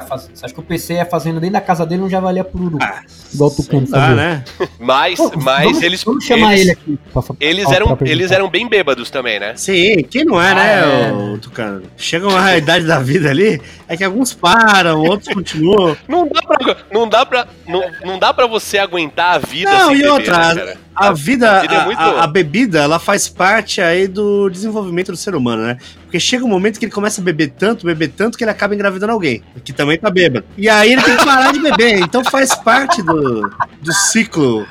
[0.00, 0.30] Vai fazer.
[0.34, 2.84] Você acha que o PC ia fazendo dentro da casa dele um javali a pururuca?
[2.84, 3.02] Ah,
[3.32, 4.14] Igual o Tucano fazia.
[4.14, 4.44] né?
[4.78, 6.04] Mas, Pô, mas vamos, eles.
[6.04, 6.98] Vamos chamar eles, ele aqui.
[7.12, 9.54] Pra, Eles pra- eram, pra eles eram bem bêbados também, né?
[9.56, 11.12] Sim, quem não é, Ah, né, é.
[11.12, 11.82] ô Tucano?
[11.96, 15.96] Chega uma realidade da vida ali, é que alguns param, outros continuam.
[16.08, 19.86] Não dá pra, não dá pra, não, não dá pra você aguentar a vida Não,
[19.88, 20.76] sem e beber, outra, né, cara?
[20.94, 24.48] A vida, a vida é a, muito- a- a bebida, ela faz parte aí do
[24.48, 25.76] desenvolvimento do ser humano, né?
[26.04, 28.74] Porque chega um momento que ele começa a beber tanto, beber tanto, que ele acaba
[28.74, 30.46] engravidando alguém, que também tá bêbado.
[30.56, 32.00] E aí ele tem que parar de beber.
[32.00, 34.66] Então faz parte do, do ciclo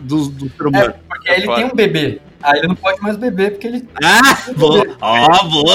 [0.00, 0.94] do, do ser humano.
[1.08, 2.20] Porque aí ele tem um bebê.
[2.42, 3.88] Aí ele não pode mais beber, porque ele.
[4.02, 4.86] Ah, boa.
[5.00, 5.74] Ó, boa.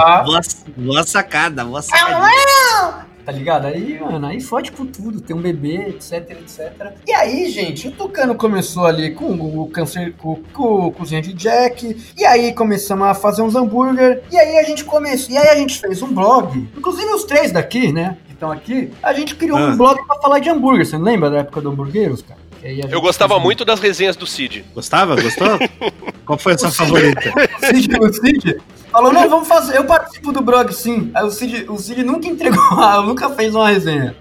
[0.00, 0.40] Ah, Boa,
[0.76, 3.06] boa sacada, boa sacada.
[3.28, 3.66] Tá ligado?
[3.66, 5.20] Aí, mano, aí fode com tudo.
[5.20, 6.94] Tem um bebê, etc, etc.
[7.06, 11.34] E aí, gente, o Tucano começou ali com o câncer, com, com o cozinha de
[11.34, 12.14] Jack.
[12.16, 14.22] E aí começamos a fazer uns hambúrguer.
[14.32, 15.34] E aí a gente começou.
[15.34, 16.70] E aí a gente fez um blog.
[16.74, 18.16] Inclusive os três daqui, né?
[18.26, 18.90] Que estão aqui.
[19.02, 19.66] A gente criou Ah.
[19.66, 20.86] um blog pra falar de hambúrguer.
[20.86, 22.47] Você não lembra da época do hambúrgueros, cara?
[22.90, 24.64] Eu gostava um- muito das resenhas do Cid.
[24.74, 25.14] Gostava?
[25.20, 25.58] Gostou?
[26.26, 27.32] Qual foi a sua favorita?
[27.62, 28.56] O Cid, o Cid
[28.92, 31.10] falou, não, vamos fazer, eu participo do blog sim.
[31.14, 32.62] Aí o Cid, o Cid nunca entregou,
[33.04, 34.14] nunca fez uma resenha.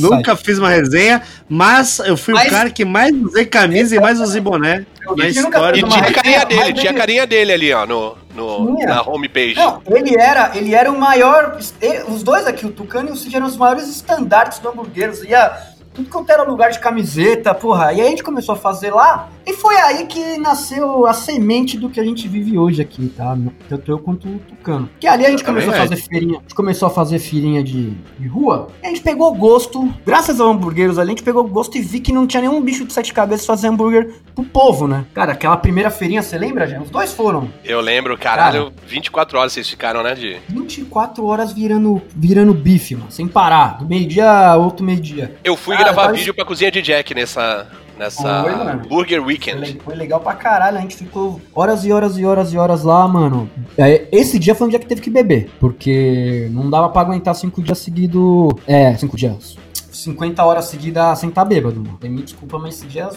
[0.00, 4.00] Nunca fiz uma resenha, mas eu fui Mas- o cara que mais usei camisa e
[4.00, 4.86] mais usei boné
[5.16, 5.78] na Cid história.
[5.80, 9.56] E tinha a carinha dele, tinha a carinha dele ali, ó, no, no, na homepage.
[9.56, 11.58] Não, ele era, ele era o maior.
[11.80, 15.22] ele- os dois aqui, o Tucano e o Cid, eram os maiores estandartes do hambúrgueres.
[15.24, 17.92] Ia tudo quanto era lugar de camiseta, porra.
[17.92, 19.28] E aí a gente começou a fazer lá.
[19.46, 23.36] E foi aí que nasceu a semente do que a gente vive hoje aqui, tá?
[23.68, 24.88] Tanto eu quanto o Tucano.
[24.98, 25.88] Que ali a gente Também começou a é.
[25.88, 26.38] fazer feirinha.
[26.38, 28.68] A gente começou a fazer feirinha de, de rua.
[28.82, 29.88] E a gente pegou gosto.
[30.04, 32.84] Graças ao hambúrgueros ali, a gente pegou gosto e vi que não tinha nenhum bicho
[32.84, 35.04] de sete cabeças fazer hambúrguer pro povo, né?
[35.14, 36.82] Cara, aquela primeira feirinha, você lembra, gente?
[36.82, 37.48] Os dois foram.
[37.64, 40.38] Eu lembro, caralho, 24 horas vocês ficaram, né, de...
[40.48, 43.78] 24 horas virando, virando bife, mano, sem parar.
[43.78, 45.36] Do meio-dia a outro meio-dia.
[45.44, 47.66] Eu fui gravar mas- vídeo pra cozinha de Jack nessa,
[47.98, 48.44] nessa.
[48.88, 49.78] Burger Weekend.
[49.84, 53.06] foi legal pra caralho, a gente ficou horas e horas e horas e horas lá,
[53.06, 53.48] mano.
[53.78, 57.34] É, Esse dia foi um dia que teve que beber, porque não dava pra aguentar
[57.34, 58.52] cinco dias seguidos.
[58.66, 59.56] É, cinco dias.
[60.04, 61.98] 50 horas seguidas sem estar bêbado, mano.
[62.02, 63.08] Me desculpa, mas esse dia.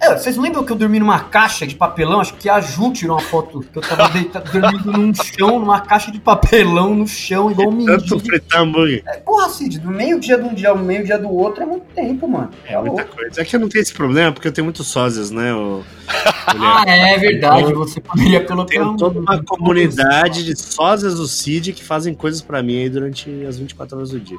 [0.00, 2.20] É, vocês lembram que eu dormi numa caixa de papelão?
[2.20, 5.80] Acho que a Ju tirou uma foto que eu tava deitado, dormindo num chão, numa
[5.80, 8.20] caixa de papelão no chão, igual um Tanto mendigo.
[8.20, 9.02] fritar hambúrguer.
[9.06, 12.28] É, porra, Cid, do meio-dia de um dia ao meio-dia do outro é muito tempo,
[12.28, 12.50] mano.
[12.64, 13.40] É muita coisa.
[13.40, 15.52] É que eu não tenho esse problema porque eu tenho muitos sósias, né?
[15.54, 15.82] O...
[16.48, 17.72] Ah, é verdade.
[17.74, 18.80] Você poderia colocar.
[18.82, 23.28] Um- toda uma comunidade de sósias do Cid que fazem coisas pra mim aí durante
[23.44, 24.38] as 24 horas do dia.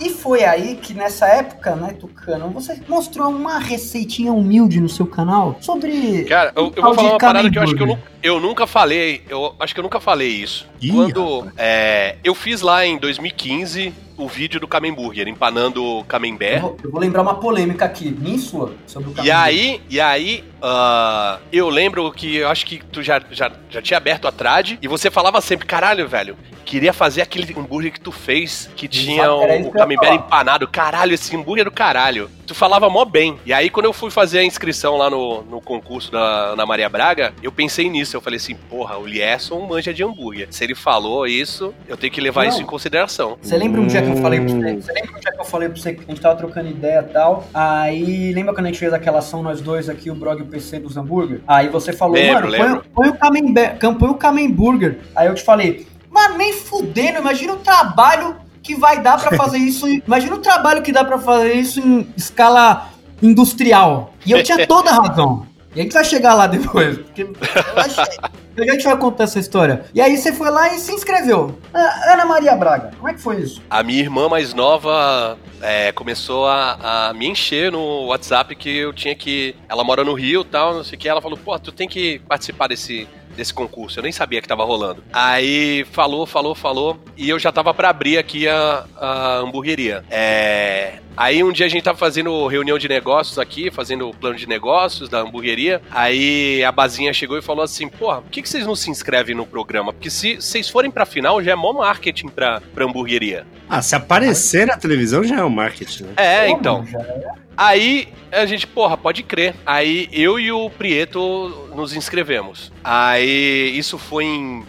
[0.00, 5.06] E foi aí que nessa época, né, Tucano, você mostrou uma receitinha humilde no seu
[5.06, 6.24] canal sobre.
[6.24, 8.66] Cara, eu, eu vou falar uma parada que eu acho que eu, nu- eu nunca
[8.66, 9.22] falei.
[9.28, 10.66] Eu acho que eu nunca falei isso.
[10.80, 16.04] Ih, Quando é, eu fiz lá em 2015 o vídeo do Camemburger, empanando o Eu
[16.04, 16.60] Camembert.
[16.60, 19.36] vou, eu vou lembrar uma polêmica aqui, minha e sua, sobre o E Camembert.
[19.40, 23.98] aí, e aí, ah, eu lembro que eu acho que tu já, já, já tinha
[23.98, 28.10] aberto a trad e você falava sempre, caralho, velho, queria fazer aquele hambúrguer que tu
[28.10, 30.66] fez, que tinha o, o camembert empanado.
[30.66, 32.30] Caralho, esse hambúrguer é do caralho.
[32.46, 33.38] Tu falava mó bem.
[33.46, 36.88] E aí, quando eu fui fazer a inscrição lá no, no concurso da Ana Maria
[36.90, 38.16] Braga, eu pensei nisso.
[38.16, 40.48] Eu falei assim, porra, o Lieson manja de hambúrguer.
[40.50, 42.50] Se ele falou isso, eu tenho que levar Não.
[42.50, 43.38] isso em consideração.
[43.40, 44.60] Você lembra um dia que eu falei pra Hum.
[44.60, 44.74] você?
[44.82, 47.04] Você lembra um dia que eu falei pra você que a gente tava trocando ideia
[47.08, 47.46] e tal?
[47.54, 50.46] Aí, lembra quando a gente fez aquela ação, nós dois aqui, o Brog e o
[50.54, 51.40] PC dos hambúrguer?
[51.46, 52.84] Aí você falou, Lembro, mano, põe, lembro.
[52.94, 54.98] põe o Camembert, põe o Camemburger.
[55.14, 59.58] Aí eu te falei, mano, nem fudendo, imagina o trabalho que vai dar pra fazer
[59.70, 59.86] isso.
[59.88, 62.88] Imagina o trabalho que dá pra fazer isso em escala
[63.22, 64.14] industrial.
[64.24, 65.46] E eu tinha toda a razão.
[65.74, 66.98] E a gente vai chegar lá depois.
[66.98, 67.32] Porque eu
[67.76, 68.18] achei-
[68.56, 69.84] a gente vai contar essa história.
[69.94, 71.58] E aí você foi lá e se inscreveu.
[71.72, 73.62] Ah, Ana Maria Braga, como é que foi isso?
[73.68, 78.92] A minha irmã mais nova é, começou a, a me encher no WhatsApp que eu
[78.92, 79.54] tinha que.
[79.68, 81.08] Ela mora no Rio e tal, não sei o que.
[81.08, 83.08] Ela falou, pô, tu tem que participar desse.
[83.36, 85.02] Desse concurso, eu nem sabia que tava rolando.
[85.12, 90.04] Aí falou, falou, falou, e eu já tava pra abrir aqui a, a hamburgueria.
[90.10, 94.36] É, Aí um dia a gente tava fazendo reunião de negócios aqui, fazendo o plano
[94.36, 95.80] de negócios da hamburgueria.
[95.90, 99.34] Aí a Bazinha chegou e falou assim: Porra, por que, que vocês não se inscrevem
[99.34, 99.92] no programa?
[99.92, 103.46] Porque se vocês forem pra final, já é mó marketing pra, pra hamburgueria.
[103.68, 106.12] Ah, se aparecer na televisão já é o marketing, né?
[106.16, 106.84] É, então.
[106.92, 107.43] é.
[107.56, 109.54] Aí a gente, porra, pode crer.
[109.64, 112.72] Aí eu e o Prieto nos inscrevemos.
[112.82, 114.64] Aí isso foi em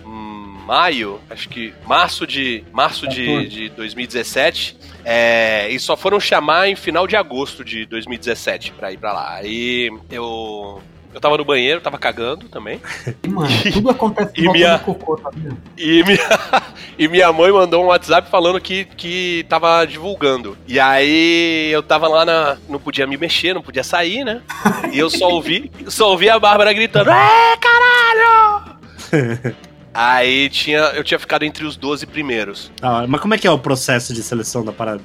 [0.65, 3.47] maio, acho que março de março de, 14.
[3.47, 4.77] de 2017.
[5.03, 9.35] É, e só foram chamar em final de agosto de 2017 pra ir pra lá.
[9.35, 10.81] Aí eu
[11.15, 12.79] eu tava no banheiro, tava cagando também.
[13.23, 15.57] E, Mano, tudo acontece E minha- cocô, tá vendo?
[15.77, 16.19] E minha,
[16.99, 20.57] e minha mãe mandou um WhatsApp falando que, que tava divulgando.
[20.67, 22.57] E aí eu tava lá na.
[22.69, 24.41] Não podia me mexer, não podia sair, né?
[24.91, 28.75] E eu só ouvi, só ouvi a Bárbara gritando: É, caralho!
[29.97, 32.69] Aí tinha, eu tinha ficado entre os 12 primeiros.
[32.81, 35.01] Ah, mas como é que é o processo de seleção da parada?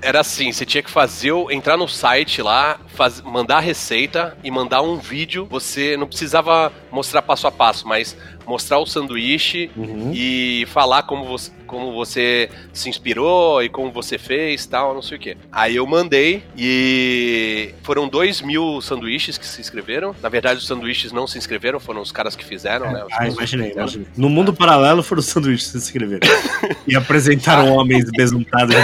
[0.00, 4.50] Era assim, você tinha que fazer, entrar no site lá, faz- mandar a receita e
[4.50, 5.46] mandar um vídeo.
[5.50, 10.10] Você não precisava mostrar passo a passo, mas mostrar o sanduíche Uhum.
[10.14, 15.16] e falar como você, como você se inspirou e como você fez tal, não sei
[15.16, 15.36] o que.
[15.50, 20.14] Aí eu mandei e foram dois mil sanduíches que se inscreveram.
[20.22, 23.04] Na verdade, os sanduíches não se inscreveram, foram os caras que fizeram, né?
[23.04, 24.06] Os Ah, imaginei, imaginei.
[24.16, 26.28] No mundo paralelo foram os sanduíches que se inscreveram.
[26.86, 28.74] e apresentaram homens besuntados.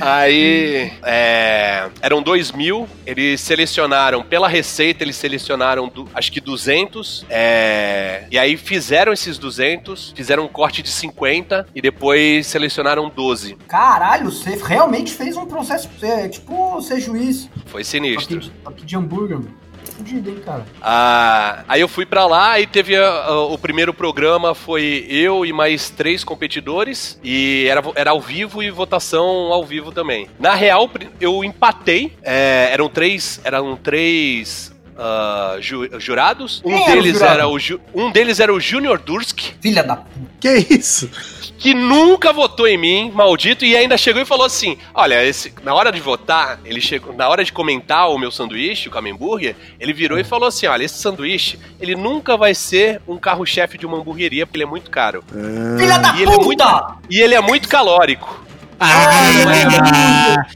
[0.00, 7.26] Aí, é, eram dois mil, eles selecionaram, pela receita, eles selecionaram, du- acho que 200,
[7.28, 13.56] é, e aí fizeram esses 200, fizeram um corte de 50, e depois selecionaram 12.
[13.68, 17.48] Caralho, você realmente fez um processo, é, tipo, ser juiz.
[17.66, 18.38] Foi sinistro.
[18.40, 19.57] de, aqui de hambúrguer, mano.
[19.98, 20.64] Fudido, hein, cara.
[20.80, 25.44] Ah, aí eu fui pra lá e teve a- a- o primeiro programa foi eu
[25.44, 30.28] e mais três competidores e era, era ao vivo e votação ao vivo também.
[30.38, 30.88] Na real,
[31.20, 32.12] eu empatei.
[32.22, 36.62] é, eram três, eram três ah, ju- jurados.
[36.64, 37.34] Um o deles jurado?
[37.34, 40.28] era o Ju- um deles era o Junior Dursk, Filha da puta.
[40.40, 41.10] Que isso?
[41.58, 45.74] Que nunca votou em mim, maldito, e ainda chegou e falou assim: Olha, esse- na
[45.74, 49.92] hora de votar, ele chegou, na hora de comentar o meu sanduíche, o Camemburger, ele
[49.92, 53.98] virou e falou assim: Olha, esse sanduíche, ele nunca vai ser um carro-chefe de uma
[53.98, 55.22] hamburgueria, porque ele é muito caro.
[55.32, 56.44] Ah, Filha da e ele é puta!
[56.44, 58.44] muito- E ele é muito calórico.
[58.78, 58.86] ah,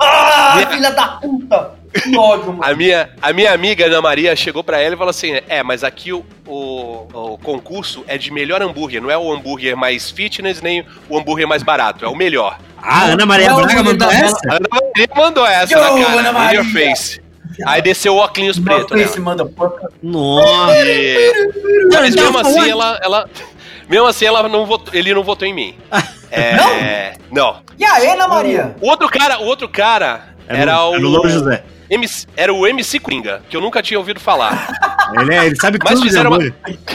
[0.00, 1.77] Ah, filha da puta!
[2.06, 2.58] Mano.
[2.62, 5.82] A minha, a minha amiga Ana Maria chegou pra ela e falou assim: É, mas
[5.84, 10.60] aqui o, o, o concurso é de melhor hambúrguer, não é o hambúrguer mais fitness
[10.62, 12.58] nem o hambúrguer mais barato, é o melhor.
[12.80, 14.24] a Ana Maria Não, Braga não, mandou não, não.
[14.26, 14.40] essa?
[14.48, 16.64] A Ana Maria mandou essa Yo, na cara, Ana Maria.
[16.64, 17.20] face.
[17.66, 19.02] Aí desceu o óculos preto, né?
[19.04, 19.88] Face, manda porca.
[20.02, 20.76] Nossa.
[20.76, 21.50] E-
[21.92, 22.66] Mas Não, mesmo não, assim, não.
[22.70, 23.30] ela, ela.
[23.88, 25.74] Mesmo assim, ela não votou, ele não votou em mim.
[26.30, 27.62] É, não?
[27.78, 28.76] E aí, Ana Maria?
[28.82, 30.94] O outro cara, o outro cara Era, era no, o.
[30.96, 31.64] era o Louro José.
[31.90, 34.68] MC era o MC Coringa, que eu nunca tinha ouvido falar.
[35.18, 36.50] Ele, é, ele sabe Mas tudo de fizeram uma-.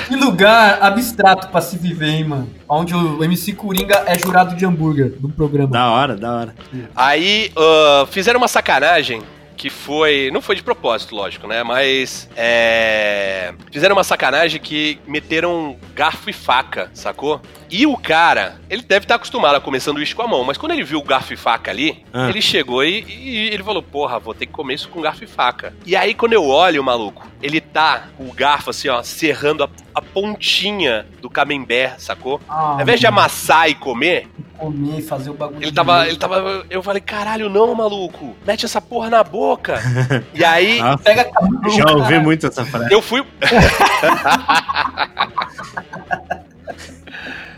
[0.07, 2.47] Que lugar abstrato pra se viver, hein, mano?
[2.69, 5.71] Onde o MC Coringa é jurado de hambúrguer do programa.
[5.71, 6.55] Da hora, da hora.
[6.95, 9.23] Aí ah, fizeram uma sacanagem
[9.55, 10.29] que foi.
[10.33, 11.63] Não foi de propósito, lógico, né?
[11.63, 12.29] Mas.
[12.35, 17.41] É, fizeram uma sacanagem que meteram garfo e faca, sacou?
[17.75, 20.73] E o cara, ele deve estar acostumado a comer sanduíche com a mão, mas quando
[20.73, 22.29] ele viu o garfo e faca ali, Ah.
[22.29, 25.27] ele chegou e, e ele falou: Porra, vou ter que comer isso com garfo e
[25.27, 25.73] faca.
[25.83, 29.69] E aí, quando eu olho, maluco, ele tá com o garfo assim, ó, serrando a,
[29.95, 32.39] a pontinha do camembert, sacou?
[32.47, 35.63] Ah, Ao invés de amassar e comer, comer e fazer o bagulho.
[35.63, 36.65] ele tava, ele tava.
[36.69, 38.35] Eu falei, caralho, não, maluco.
[38.45, 39.81] Mete essa porra na boca.
[40.31, 42.93] e aí, Ah, Pega a já ouvi muito essa frase.
[42.93, 43.25] eu fui.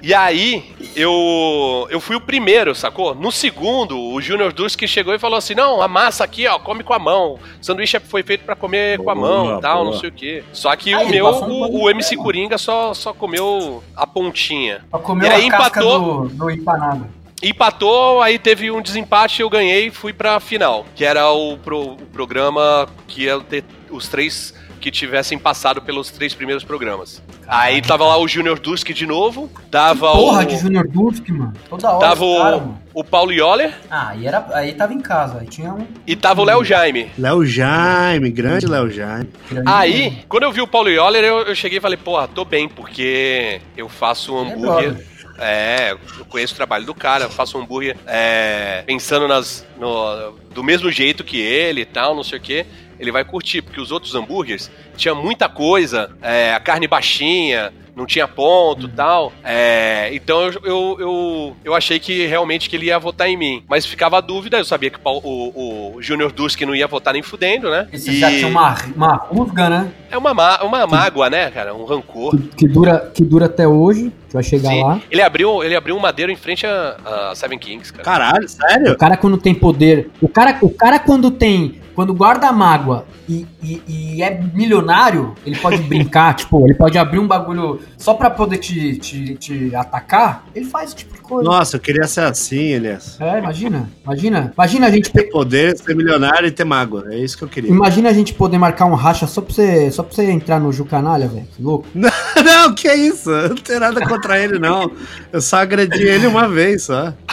[0.08, 0.63] E aí,
[0.96, 3.15] eu eu fui o primeiro, sacou?
[3.15, 6.84] No segundo, o Junior Dusk chegou e falou assim: não, a massa aqui, ó, come
[6.84, 7.39] com a mão.
[7.60, 9.91] O sanduíche foi feito pra comer com a Boa, mão e tal, boa.
[9.94, 10.44] não sei o quê.
[10.54, 12.15] Só que Ah, o meu, o, o MC.
[12.18, 14.86] Coringa só, só comeu a pontinha.
[14.91, 16.28] Pra comer E aí a casca empatou.
[16.28, 17.08] do, do empanado.
[17.41, 20.86] Empatou, aí teve um desempate, eu ganhei e fui pra final.
[20.96, 24.54] Que era o, pro- o programa que ia ter os três
[24.86, 27.19] que tivessem passado pelos três primeiros programas.
[27.48, 30.45] Aí tava lá o Junior Dusk de novo, tava Porra o.
[30.45, 31.54] de Junior Dusk, mano.
[31.67, 32.00] Toda hora.
[32.10, 32.82] Tava cara, o, mano.
[32.93, 35.39] o Paulo Yoller Ah, aí, era, aí tava em casa.
[35.39, 35.88] Aí tinha um.
[36.06, 37.10] e tava o Léo Jaime.
[37.17, 39.28] Léo Jaime, grande Léo Jaime.
[39.65, 42.69] Aí, quando eu vi o Paulo Yoller, eu, eu cheguei e falei, porra, tô bem,
[42.69, 44.91] porque eu faço um é hambúrguer.
[44.93, 45.15] brother.
[45.38, 50.32] É, eu conheço o trabalho do cara, eu faço um hambúrguer é, pensando nas, no-
[50.54, 52.65] do mesmo jeito que ele e tal, não sei o que.
[53.00, 58.06] Ele vai curtir, porque os outros hambúrgueres tinha muita coisa, é, a carne baixinha, não
[58.06, 59.32] tinha ponto e tal.
[59.44, 63.64] É, então eu, eu, eu, eu achei que realmente que ele ia votar em mim.
[63.70, 67.14] Mas ficava a dúvida, eu sabia que o, o, o Junior Dusk não ia votar
[67.14, 67.88] nem fudendo, né?
[67.92, 69.92] E você já tinha uma, uma rusga, né?
[70.12, 70.32] É uma,
[70.64, 71.74] uma mágoa, né, cara?
[71.74, 72.32] Um rancor.
[72.32, 74.12] Que, que dura, que dura até hoje.
[74.28, 74.84] Que vai chegar Sim.
[74.84, 75.02] lá.
[75.10, 78.04] Ele abriu, ele abriu um madeiro em frente a, a Seven Kings, cara.
[78.04, 78.92] Caralho, sério?
[78.92, 80.10] O cara quando tem poder.
[80.22, 81.80] O cara, o cara quando tem.
[81.96, 86.98] Quando guarda a mágoa e, e- e é milionário, ele pode brincar, tipo, ele pode
[86.98, 90.46] abrir um bagulho só pra poder te, te, te atacar.
[90.54, 91.50] Ele faz esse tipo de coisa.
[91.50, 93.18] Nossa, eu queria ser assim, Elias.
[93.20, 93.90] É, imagina.
[94.04, 94.52] Imagina.
[94.54, 95.12] Imagina a gente.
[95.12, 97.06] Ter poder, ser milionário e ter mágoa.
[97.10, 97.70] É isso que eu queria.
[97.72, 100.72] Imagina a gente poder marcar um racha só pra você, só pra você entrar no
[100.74, 101.48] Jucanalha, velho.
[101.56, 101.88] Que louco.
[101.96, 103.30] Não, que é isso?
[103.32, 104.92] Eu não tenho nada contra ele, não.
[105.32, 107.14] Eu só agredi ele uma vez só.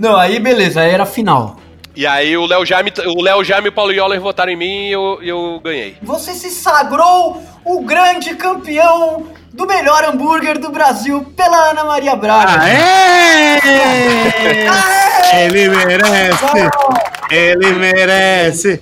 [0.00, 1.56] Não, aí beleza, aí era a final.
[1.94, 4.86] E aí o Léo Jaime, o Léo Jaime e o Paulo Yoller votaram em mim
[4.86, 5.98] e eu, eu ganhei.
[6.02, 12.62] Você se sagrou o grande campeão do melhor hambúrguer do Brasil pela Ana Maria Braga.
[12.62, 13.58] Aê!
[15.44, 16.70] Ele merece!
[17.30, 18.80] Ele merece!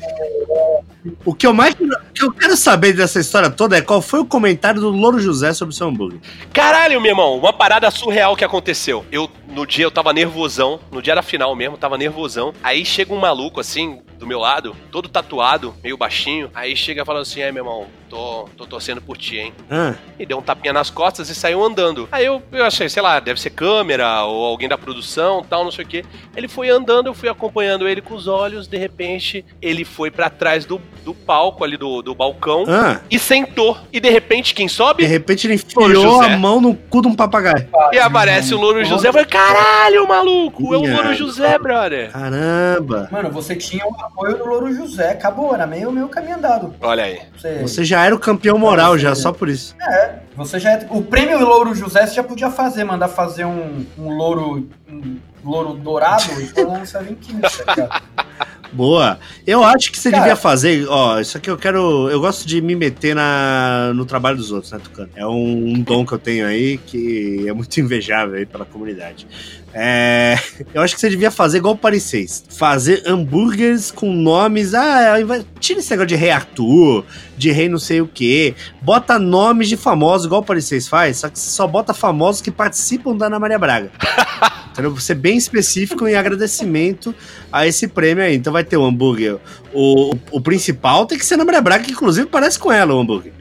[1.24, 1.74] O que eu mais
[2.18, 5.52] que eu quero saber dessa história toda é qual foi o comentário do Louro José
[5.54, 6.18] sobre o seu hambúrguer.
[6.52, 9.06] Caralho, meu irmão, uma parada surreal que aconteceu.
[9.12, 12.52] Eu, no dia, eu tava nervosão, no dia da final mesmo, tava nervosão.
[12.62, 16.50] Aí chega um maluco assim, do meu lado, todo tatuado, meio baixinho.
[16.54, 19.54] Aí chega falando assim: é, meu irmão, tô, tô torcendo por ti, hein?
[19.70, 22.08] Ah, E deu um tapinha nas costas e saiu andando.
[22.10, 25.70] Aí eu, eu achei, sei lá, deve ser câmera ou alguém da produção, tal, não
[25.70, 26.04] sei o quê.
[26.36, 28.66] Ele foi andando, eu fui acompanhando ele com os olhos.
[28.66, 32.64] De repente, ele foi pra trás do, do palco ali, do, do balcão.
[32.66, 33.00] ah.
[33.10, 33.76] E sentou.
[33.92, 35.04] E de repente, quem De sobe?
[35.04, 37.68] repente ele enfiou a mão no cu de um papagaio.
[37.92, 39.08] E aparece o Louro José.
[39.08, 41.14] Eu falei, caralho, maluco, é o Louro.
[41.14, 42.10] José, brother.
[42.10, 43.08] Caramba!
[43.12, 46.74] Mano, você tinha o apoio do Louro José, acabou, era meio, meio caminho andado.
[46.80, 47.20] Olha aí.
[47.36, 49.74] Você, Você já era o campeão moral, já, só por isso.
[49.80, 50.78] É, você já.
[50.90, 54.68] O prêmio Louro José você já podia fazer, mandar fazer um, um louro.
[54.90, 58.02] Um louro dourado e Seven Kings, tá ligado?
[58.72, 59.18] Boa.
[59.46, 60.22] Eu acho que você Cara.
[60.22, 62.08] devia fazer, ó, isso aqui eu quero.
[62.10, 65.08] Eu gosto de me meter na, no trabalho dos outros, né, Tucano?
[65.16, 69.26] É um, um dom que eu tenho aí que é muito invejável aí pela comunidade.
[69.72, 70.36] É,
[70.74, 72.44] eu acho que você devia fazer igual o Paris 6.
[72.50, 74.74] Fazer hambúrgueres com nomes.
[74.74, 77.04] Ah, invés- tira esse negócio de rei Arthur,
[77.36, 78.54] de rei não sei o quê.
[78.82, 82.40] Bota nomes de famosos, igual o Paris 6 faz, só que você só bota famosos
[82.42, 83.90] que participam da Ana Maria Braga.
[84.78, 84.94] Entendeu?
[84.94, 87.12] Você bem específico em agradecimento
[87.50, 88.36] a esse prêmio aí.
[88.36, 89.36] Então vai ter o hambúrguer.
[89.74, 93.00] O, o principal tem que ser a Maria Braga, que inclusive parece com ela o
[93.00, 93.32] hambúrguer.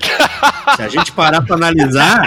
[0.75, 2.21] Se a gente parar pra analisar,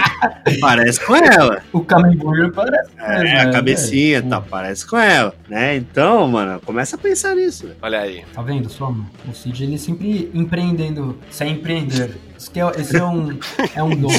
[0.59, 1.61] parece com ela.
[1.71, 2.89] O Camembert parece.
[2.97, 4.29] É, né, a cabecinha e velho?
[4.29, 5.75] tal, parece com ela, né?
[5.75, 7.69] Então, mano, começa a pensar nisso.
[7.81, 8.23] Olha aí.
[8.33, 9.09] Tá vendo só, mano?
[9.27, 12.17] O Cid, ele sempre empreendendo, sem empreender.
[12.37, 13.37] Esse, é, esse é um,
[13.75, 14.09] é um dom.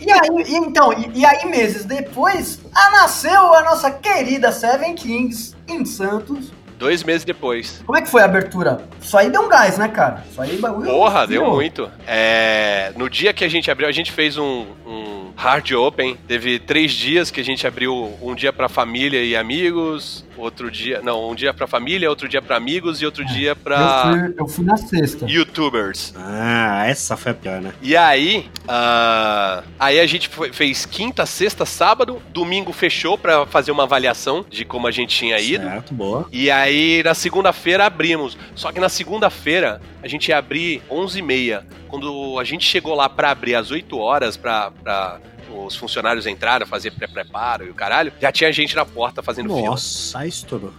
[0.00, 5.54] E aí, então, e, e aí meses depois, a nasceu a nossa querida Seven Kings
[5.66, 6.50] em Santos.
[6.78, 7.82] Dois meses depois.
[7.84, 8.80] Como é que foi a abertura?
[9.00, 10.24] Isso aí deu um gás, né, cara?
[10.30, 10.88] Isso aí bagulho.
[10.88, 11.56] Porra, deu virou.
[11.56, 11.90] muito.
[12.06, 16.16] É, no dia que a gente abriu, a gente fez um, um hard open.
[16.28, 18.16] Teve três dias que a gente abriu.
[18.22, 21.00] Um dia pra família e amigos, outro dia.
[21.02, 24.34] Não, um dia pra família, outro dia pra amigos e outro dia pra Eu fui,
[24.40, 25.26] eu fui na sexta.
[25.28, 26.14] youtubers.
[26.16, 27.72] Ah, essa foi a pior, né?
[27.82, 33.70] E aí, ah, aí a gente foi- fez quinta, sexta, sábado, domingo fechou pra fazer
[33.70, 35.64] uma avaliação de como a gente tinha ido.
[35.64, 36.28] Certo, boa.
[36.32, 38.36] E aí, na segunda-feira, abrimos.
[38.54, 41.62] Só que na segunda-feira, a gente ia abrir 11h30.
[41.88, 45.18] Quando a gente chegou lá pra abrir às 8 horas, pra, pra
[45.52, 49.70] os funcionários entrarem, fazer pré-preparo e o caralho, já tinha gente na porta fazendo fila.
[49.70, 50.72] Nossa, aí estourou.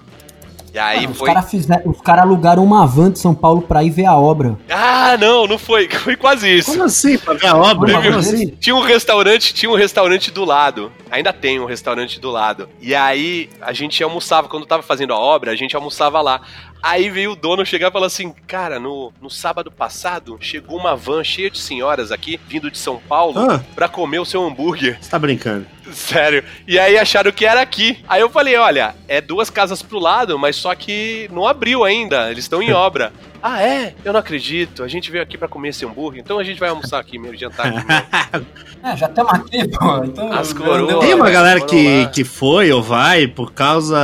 [0.74, 1.30] E aí Mano, foi.
[1.30, 4.58] Os caras caras alugaram uma van de São Paulo pra ir ver a obra.
[4.70, 5.90] Ah, não, não foi.
[6.00, 6.72] Foi quase isso.
[6.72, 7.18] Como assim?
[7.18, 7.92] Pra ver a obra?
[7.92, 8.36] Como Como assim?
[8.36, 8.48] assim?
[8.60, 10.92] Tinha um restaurante, tinha um restaurante do lado.
[11.10, 12.70] Ainda tem um restaurante do lado.
[12.80, 16.42] E aí a gente almoçava, quando tava fazendo a obra, a gente almoçava lá.
[16.82, 20.96] Aí veio o dono chegar e falar assim: Cara, no, no sábado passado chegou uma
[20.96, 24.98] van cheia de senhoras aqui, vindo de São Paulo, Ah, pra comer o seu hambúrguer.
[25.02, 25.66] você tá brincando.
[25.92, 26.44] Sério.
[26.68, 28.00] E aí acharam que era aqui.
[28.08, 32.30] Aí eu falei: Olha, é duas casas pro lado, mas só que não abriu ainda.
[32.32, 33.12] Eles estão em obra.
[33.42, 33.94] Ah, é?
[34.04, 34.84] Eu não acredito.
[34.84, 37.36] A gente veio aqui pra comer esse hambúrguer, então a gente vai almoçar aqui, meu
[37.38, 37.86] jantar aqui.
[37.86, 38.48] mesmo."
[38.82, 40.04] É, já estamos aqui, pô.
[40.06, 41.00] Então, As coroas.
[41.06, 43.98] Tem uma galera que, que foi ou vai por causa.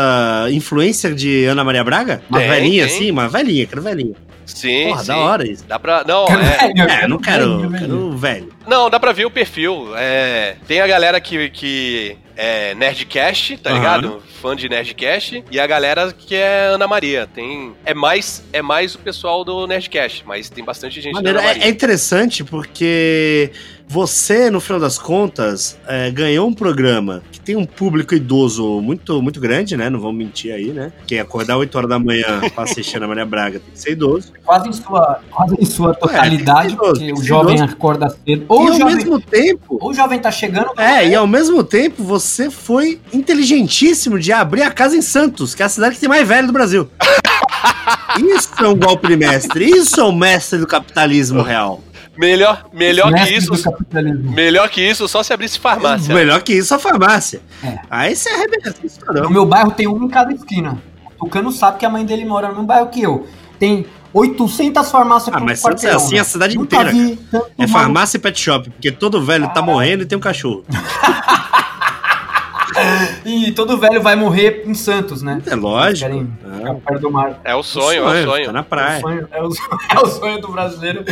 [0.51, 2.21] influência de Ana Maria Braga?
[2.29, 2.93] Uma Tem, velhinha tem.
[2.95, 3.09] assim?
[3.09, 4.15] Uma velhinha, quero velhinha.
[4.45, 5.07] Sim, Porra, sim.
[5.07, 5.65] da hora isso.
[5.65, 6.03] Dá pra.
[6.03, 7.03] Não, é.
[7.03, 7.69] É, não quero.
[7.71, 8.53] Quero velho.
[8.67, 9.89] Não, dá pra ver o perfil.
[9.95, 13.77] É, tem a galera que, que é Nerdcast, tá Aham.
[13.79, 14.23] ligado?
[14.41, 15.43] Fã de Nerdcast.
[15.51, 17.27] E a galera que é Ana Maria.
[17.33, 21.37] Tem, é, mais, é mais o pessoal do Nerdcast, mas tem bastante gente Maneiro.
[21.39, 23.51] da Ana É, é interessante porque
[23.95, 29.21] você, no final das contas, é, ganhou um programa que tem um público idoso muito,
[29.21, 29.89] muito grande, né?
[29.89, 30.91] Não vamos mentir aí, né?
[31.07, 33.91] Que é acordar 8 horas da manhã pra assistir Ana Maria Braga tem que ser
[33.91, 34.33] idoso.
[34.43, 37.73] Quase em sua, quase em sua totalidade, idoso, porque o jovem idoso.
[37.73, 38.41] acorda cedo.
[38.41, 39.77] e Ou ao jovem, mesmo tempo.
[39.79, 40.71] ou o jovem tá chegando.
[40.77, 45.63] É, e ao mesmo tempo você foi inteligentíssimo de abrir a casa em Santos, que
[45.63, 46.89] é a cidade que tem mais velho do Brasil.
[48.19, 49.65] Isso é um golpe de mestre.
[49.69, 51.81] Isso é o mestre do capitalismo real.
[52.17, 53.51] Melhor, melhor que isso.
[54.33, 56.13] Melhor que isso, só se abrisse farmácia.
[56.13, 57.41] Melhor que isso, a farmácia.
[57.63, 57.79] É.
[57.89, 60.81] Aí você arrebenta, você No meu bairro tem um em cada esquina.
[61.05, 63.27] O Tucano sabe que a mãe dele mora no mesmo bairro que eu.
[63.59, 66.25] Tem 800 farmácias Ah, por mas Santos é assim a velho.
[66.25, 67.19] cidade Nunca inteira, vi
[67.57, 70.63] É farmácia e pet shop, porque todo velho tá morrendo e tem um cachorro.
[73.25, 75.41] E todo velho vai morrer em Santos, né?
[75.47, 76.09] É lógico.
[76.09, 77.39] Querem ficar perto do mar.
[77.43, 78.45] É o sonho, é o sonho.
[78.47, 78.97] Tá na É praia.
[78.97, 81.03] o sonho, é o sonho, é o sonho do brasileiro.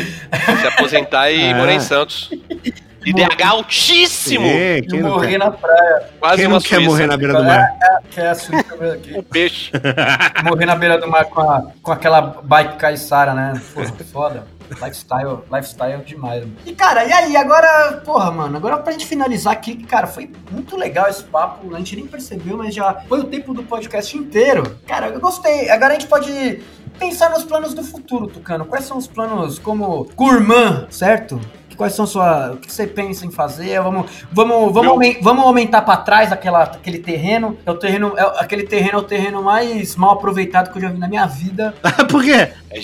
[0.61, 1.53] Se aposentar e É.
[1.53, 2.29] morar em Santos.
[3.05, 4.45] IDH altíssimo!
[4.45, 6.03] É, Eu quem não morri quer, na praia.
[6.19, 6.89] Quase quem uma não quer Suíça.
[6.89, 7.69] morrer na beira do mar?
[8.09, 9.17] Que é a Suíça aqui.
[9.17, 9.71] Um peixe.
[10.43, 13.53] Morrer na beira do mar com, a- com aquela bike caiçara, né?
[13.73, 14.47] Porra, foda.
[14.69, 16.41] Lifestyle, lifestyle demais.
[16.41, 16.55] Mano.
[16.65, 17.35] E, cara, e aí?
[17.35, 21.73] Agora, porra, mano, agora pra gente finalizar aqui, cara, foi muito legal esse papo.
[21.75, 24.77] A gente nem percebeu, mas já foi o tempo do podcast inteiro.
[24.87, 25.69] Cara, eu gostei.
[25.69, 26.61] Agora a gente pode
[26.97, 28.65] pensar nos planos do futuro, Tucano.
[28.65, 31.39] Quais são os planos como gourmand, certo?
[31.75, 32.51] Quais são sua.
[32.53, 33.79] O que você pensa em fazer?
[33.81, 37.57] Vamos, vamos, vamos, Meu- vamos aumentar pra trás aquela, aquele terreno.
[37.65, 38.13] É o terreno.
[38.17, 41.25] É, aquele terreno é o terreno mais mal aproveitado que eu já vi na minha
[41.25, 41.73] vida.
[42.09, 42.31] Por quê?
[42.71, 42.79] É,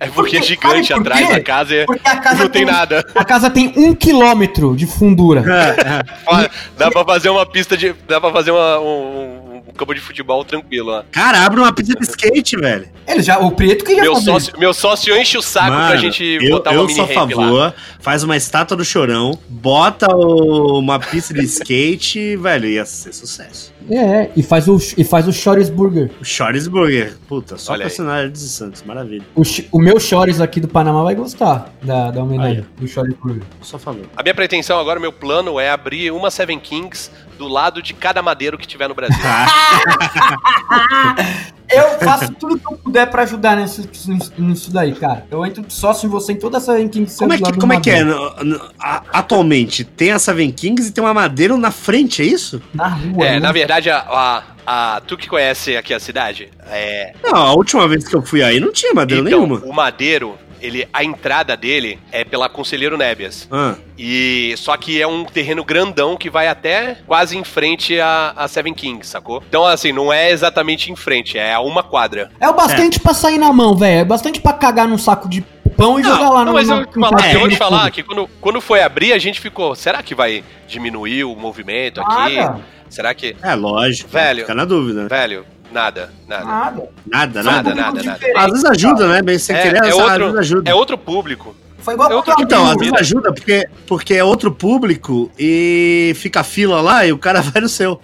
[0.00, 2.50] é porque é Porque- gigante sabe por atrás da casa e Porque a casa não
[2.50, 3.04] tem nada.
[3.14, 5.44] A casa tem um quilômetro de fundura.
[6.26, 7.94] Olha, Dá pra fazer uma pista de.
[8.08, 9.41] Dá pra fazer uma- um,
[9.72, 11.04] um campo de futebol tranquilo lá.
[11.10, 12.88] Cara, abre uma pista de skate, velho.
[13.06, 14.26] Ele já, o Preto queria Meu fazer.
[14.30, 17.04] sócio, meu sócio enche o saco pra Mano, gente eu, botar uma eu mini sou
[17.04, 17.42] a ramp lá.
[17.44, 23.12] favor, faz uma estátua do chorão, bota o- uma pista de skate, velho, ia ser
[23.12, 23.72] sucesso.
[23.90, 26.08] É, e faz o, e faz o Chores Burger.
[26.20, 29.24] O Chores Burger, puta, só personagem de Santos, maravilha.
[29.34, 29.42] O,
[29.72, 32.64] o meu Chores aqui do Panamá vai gostar da, da homenagem Aí.
[32.80, 33.42] do Chores Burger.
[33.60, 34.04] Só a favor.
[34.16, 38.22] A minha pretensão agora, meu plano é abrir uma Seven Kings do lado de cada
[38.22, 39.18] madeiro que tiver no Brasil.
[41.74, 43.88] Eu faço tudo que eu puder pra ajudar nesse,
[44.36, 45.24] nisso daí, cara.
[45.30, 47.72] Eu entro de sócio em você em toda essa ranking que Como é que, como
[47.72, 48.04] é, que é?
[48.04, 52.26] No- no- a- atualmente, tem a Seven Kings e tem uma madeira na frente, é
[52.26, 52.60] isso?
[52.74, 53.24] Na rua.
[53.26, 53.40] É, né?
[53.40, 57.88] na verdade, a, a- a- tu que conhece aqui a cidade, é, Não, a última
[57.88, 59.62] vez que eu fui aí não tinha madeira então, nenhuma.
[59.64, 63.48] o madeiro, ele, a entrada dele é pela Conselheiro Nébias.
[63.50, 68.32] Ah, E só que é um terreno grandão que vai até quase em frente a,
[68.36, 69.42] a Seven Kings, sacou?
[69.48, 72.30] Então, assim, não é exatamente em frente, é a uma quadra.
[72.40, 74.00] É o bastante pra sair na mão, velho.
[74.00, 75.42] É bastante pra cagar num saco de
[75.76, 77.48] pão e jogar lá não, no mas eu, no- vou te falar, no- eu vou
[77.48, 81.34] te falar que quando, quando foi abrir, a gente ficou, será que vai diminuir o
[81.34, 82.36] movimento aqui?
[82.36, 83.34] Nada, Será que...
[83.42, 84.10] é lógico.
[84.10, 84.40] Velho.
[84.42, 85.08] Fica na dúvida.
[85.08, 86.44] Velho, nada, nada.
[86.44, 86.88] nada.
[87.06, 88.02] Nada, Nada, nada.
[88.02, 89.22] nada, Às vezes ajuda, né?
[89.22, 90.70] Bem sem É, querer, é às outro- vezes ajuda.
[90.70, 91.56] É outro público.
[91.78, 96.12] Foi igual tô- eu Então, às vezes o- ajuda porque, porque é outro público e
[96.14, 98.00] fica fila lá e o cara vai no seu.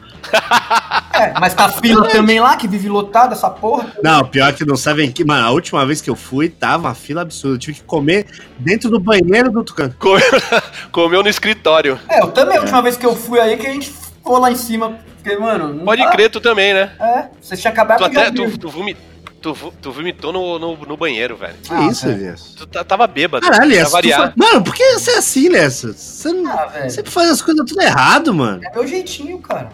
[1.14, 3.92] É, mas tá fila também lá, que vive lotada essa porra.
[4.02, 5.26] Não, pior que não Seven Kings.
[5.26, 7.54] Mano, a última vez que eu fui, tava uma fila absurda.
[7.54, 8.26] Eu tive que comer
[8.58, 9.94] dentro do banheiro do Tucano.
[9.98, 10.18] Comeu,
[10.90, 12.00] comeu no escritório.
[12.08, 14.50] É, eu também, a última vez que eu fui aí, que a gente ficou lá
[14.50, 14.98] em cima.
[15.22, 15.84] Porque, mano.
[15.84, 16.10] Pode dá.
[16.10, 16.92] crer, tu também, né?
[17.00, 18.96] É, você tinha acabado Tu de até, tu, tu, vomi-
[19.42, 21.54] tu tu vomitou no, no, no banheiro, velho.
[21.62, 22.18] Que Ah, isso, velho.
[22.20, 22.54] Elias?
[22.56, 23.44] Tu ta- tava bêbado.
[23.48, 23.90] Caralho, Elias.
[23.90, 25.82] fa- Mano, por que você é assim, Elias?
[25.82, 26.90] Você não- Ah, velho.
[26.90, 28.60] sempre faz as coisas tudo errado, mano.
[28.64, 29.70] É meu jeitinho, cara.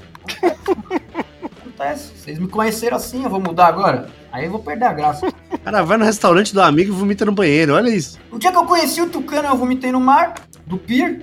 [1.58, 2.12] Acontece.
[2.16, 4.08] Vocês me conheceram assim, eu vou mudar agora?
[4.32, 5.26] Aí eu vou perder a graça.
[5.52, 7.74] O cara vai no restaurante do amigo e vomita no banheiro.
[7.74, 8.18] Olha isso.
[8.30, 10.34] O dia que eu conheci o Tucano, eu vomitei no mar,
[10.66, 11.20] do pier.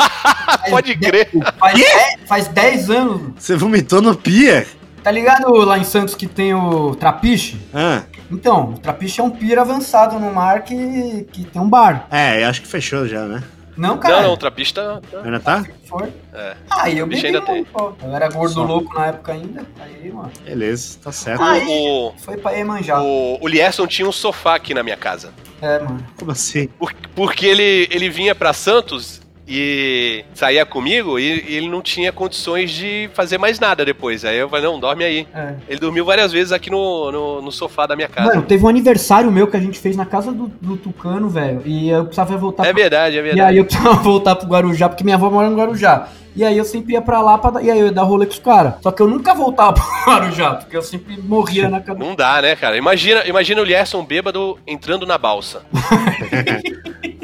[0.70, 1.28] Pode crer.
[1.58, 3.32] Faz 10 faz 10 anos.
[3.38, 4.66] Você vomitou no pier?
[5.02, 7.60] Tá ligado lá em Santos que tem o Trapiche?
[7.72, 12.06] Ah, Então, o Trapiche é um pier avançado no mar que, que tem um bar.
[12.10, 13.42] é, eu acho que fechou já, né?
[13.76, 14.16] Não, cara.
[14.16, 15.02] Não, não, o trapista.
[15.22, 15.62] Ainda tá?
[15.86, 16.10] Foi.
[16.32, 16.56] É.
[16.70, 17.54] Aí eu Bicho bebi ainda tem.
[17.56, 17.92] muito, pô.
[18.02, 18.64] Eu era gordo Só.
[18.64, 19.66] louco na época ainda.
[19.78, 21.42] Aí, mano, Beleza, tá certo.
[21.42, 23.02] Ah, O, foi pra Iemanjá.
[23.02, 25.28] o, o Lierson tinha um sofá aqui na minha casa.
[25.60, 26.02] É, mano.
[26.18, 26.68] Como assim?
[26.68, 32.10] Por- Porque ele, ele vinha pra Santos e saía comigo e, e ele não tinha
[32.12, 34.24] condições de fazer mais nada depois.
[34.24, 35.26] Aí eu falei, não, dorme aí.
[35.34, 35.54] É.
[35.68, 38.30] Ele dormiu várias vezes aqui no, no, no sofá da minha casa.
[38.30, 41.62] Mano, teve um aniversário meu que a gente fez na casa do, do Tucano, velho.
[41.64, 43.48] E eu precisava voltar é pra- verdade, é E verdade.
[43.50, 46.08] aí eu precisava voltar pro Guarujá, porque minha avó mora no Guarujá.
[46.34, 48.26] E aí eu sempre ia pra lá, pra, dar- e aí eu ia dar rolê
[48.26, 48.74] com os caras.
[48.82, 52.04] Só que eu nunca voltava pro Guarujá, porque eu sempre morria na cabeça.
[52.04, 52.76] Não dá, né, cara?
[52.76, 55.62] Imagina, imagina o Lierson bêbado entrando na balsa.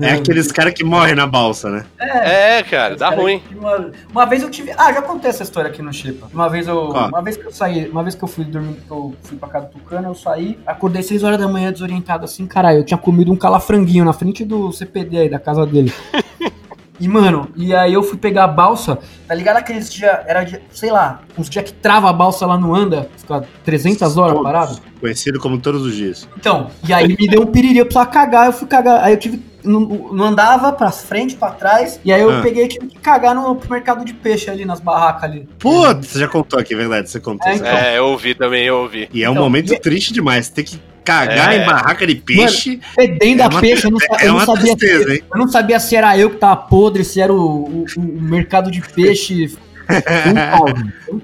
[0.00, 1.84] É aqueles caras que morrem na balsa, né?
[1.98, 3.42] É, cara, dá Cara, ruim.
[3.54, 4.72] Uma, uma vez eu tive.
[4.76, 6.28] Ah, já contei essa história aqui no Chipa.
[6.32, 6.88] Uma vez eu.
[6.88, 7.08] Qual?
[7.08, 9.48] Uma vez que eu saí, uma vez que eu fui dormir, que eu fui pra
[9.48, 12.98] casa do Tucano, eu saí, acordei 6 horas da manhã desorientado assim, Caralho, eu tinha
[12.98, 15.92] comido um calafranguinho na frente do CPD aí, da casa dele.
[17.00, 18.98] E, mano, e aí eu fui pegar a balsa,
[19.28, 22.58] tá ligado aqueles dias, era, dia- sei lá, uns dias que trava a balsa lá
[22.58, 24.42] no anda, fica 300 horas Todos.
[24.42, 24.78] parado.
[24.98, 26.28] Conhecido como todos os dias.
[26.36, 29.16] Então, e aí me deu um piriri, eu precisava cagar, eu fui cagar, aí eu
[29.16, 32.40] tive, não, não andava pra frente, pra trás, e aí eu Ah.
[32.42, 35.48] peguei e tive que cagar no mercado de peixe ali, nas barracas ali.
[35.58, 37.50] Putz, você já contou aqui, verdade, você contou.
[37.50, 37.66] É, então.
[37.68, 39.08] É, eu ouvi também, eu ouvi.
[39.12, 40.48] E é um Então, momento e- triste demais.
[40.48, 41.62] Tem que cagar É.
[41.62, 42.80] em barraca de peixe.
[42.94, 44.76] Fedendo É a peixe, eu não, é eu não sabia.
[44.76, 45.22] tristeza, hein?
[45.32, 48.70] Eu não sabia se era eu que tava podre, se era o, o- o mercado
[48.70, 49.56] de peixe.
[49.88, 50.92] Um mano.
[51.10, 51.20] Um.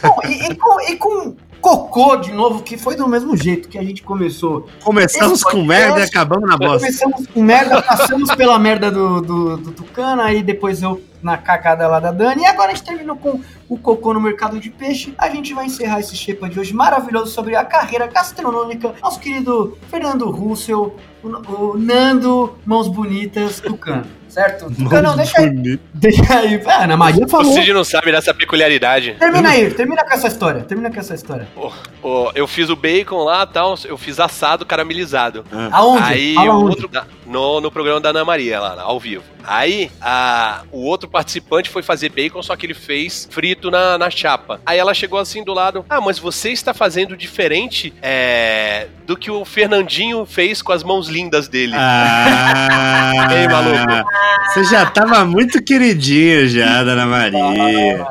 [0.00, 3.78] Bom, e, e com, e com- cocô de novo, que foi do mesmo jeito que
[3.78, 4.68] a gente começou.
[4.82, 6.80] Começamos com merda e acabamos na bosta.
[6.80, 11.88] Começamos com merda, passamos pela merda do, do, do Tucano, aí depois eu na cagada
[11.88, 12.42] lá da Dani.
[12.42, 15.12] E agora a gente terminou com o cocô no mercado de peixe.
[15.18, 18.94] A gente vai encerrar esse Xepa de hoje maravilhoso sobre a carreira gastronômica.
[19.02, 24.06] Nosso querido Fernando Russell, o, o Nando Mãos Bonitas Tucano.
[24.36, 24.70] Certo?
[24.70, 25.80] Tucano, deixa aí.
[25.94, 26.60] Deixa aí.
[26.66, 27.54] Ah, Ana Maria O falou.
[27.54, 29.16] Cid não sabe dessa peculiaridade.
[29.18, 30.60] Termina aí, termina com essa história.
[30.60, 31.48] Termina com essa história.
[31.56, 31.72] Ô,
[32.02, 35.42] ô, eu fiz o bacon lá tal, eu fiz assado caramelizado.
[35.50, 36.02] Ah, Aonde?
[36.02, 36.82] Aí Fala o onde?
[36.82, 36.90] outro.
[37.24, 39.22] No, no programa da Ana Maria, lá, ao vivo.
[39.46, 44.10] Aí a, o outro participante foi fazer bacon, só que ele fez frito na, na
[44.10, 44.60] chapa.
[44.66, 49.30] Aí ela chegou assim do lado: Ah, mas você está fazendo diferente é, do que
[49.30, 51.74] o Fernandinho fez com as mãos lindas dele.
[51.76, 54.08] Ah, Ei, maluco.
[54.48, 58.06] Você já tava muito queridinho já, Dona Maria.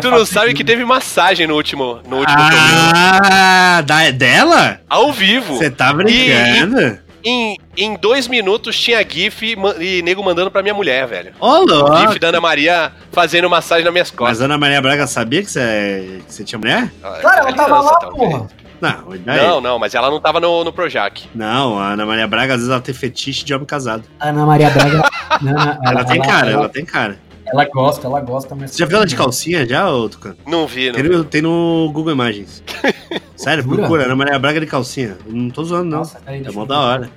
[0.00, 2.92] Tu não fazer sabe que teve massagem no último, no último programa.
[3.24, 4.80] Ah, da, dela?
[4.88, 5.56] Ao vivo.
[5.56, 6.98] Você tá brincando?
[7.28, 9.56] Em, em dois minutos tinha GIF e,
[9.98, 11.32] e nego mandando pra minha mulher, velho.
[11.40, 11.96] Ô, O louco.
[11.98, 14.40] GIF da Ana Maria fazendo massagem nas minhas Mas costas.
[14.42, 16.90] a Ana Maria Braga sabia que você, que você tinha mulher?
[17.02, 18.30] Ah, Cara, ela tava lá, talvez.
[18.32, 18.46] porra.
[18.80, 19.40] Não, daí?
[19.46, 21.28] Não, não, mas ela não tava no, no Projac.
[21.34, 24.04] Não, a Ana Maria Braga às vezes ela tem fetiche de homem casado.
[24.20, 25.02] Ana Maria Braga.
[25.42, 27.18] Não, não, Ela, tem cara, ela, Ela, tem cara.
[27.46, 28.70] ela gosta, ela gosta, mas.
[28.72, 30.36] Você já viu ela de calcinha já, ô Tucano?
[30.46, 31.24] Não vi, não Tem vi.
[31.24, 32.62] tem no Google Imagens.
[33.38, 33.76] Sério, Jura?
[33.76, 35.16] procura, Ana Maria Braga de calcinha.
[35.26, 35.98] Não tô zoando, não.
[35.98, 37.10] Nossa, peraí, é mó da hora.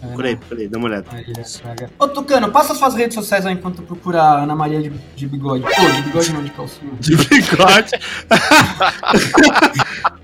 [0.00, 1.06] Procura aí, procura aí, dá uma olhada.
[1.96, 5.26] Ô, Tucano, passa suas redes sociais aí enquanto eu procuro a Ana Maria de, de
[5.28, 5.62] bigode.
[5.62, 6.90] Pô, de bigode não, de calcinha.
[6.98, 7.92] De bigode.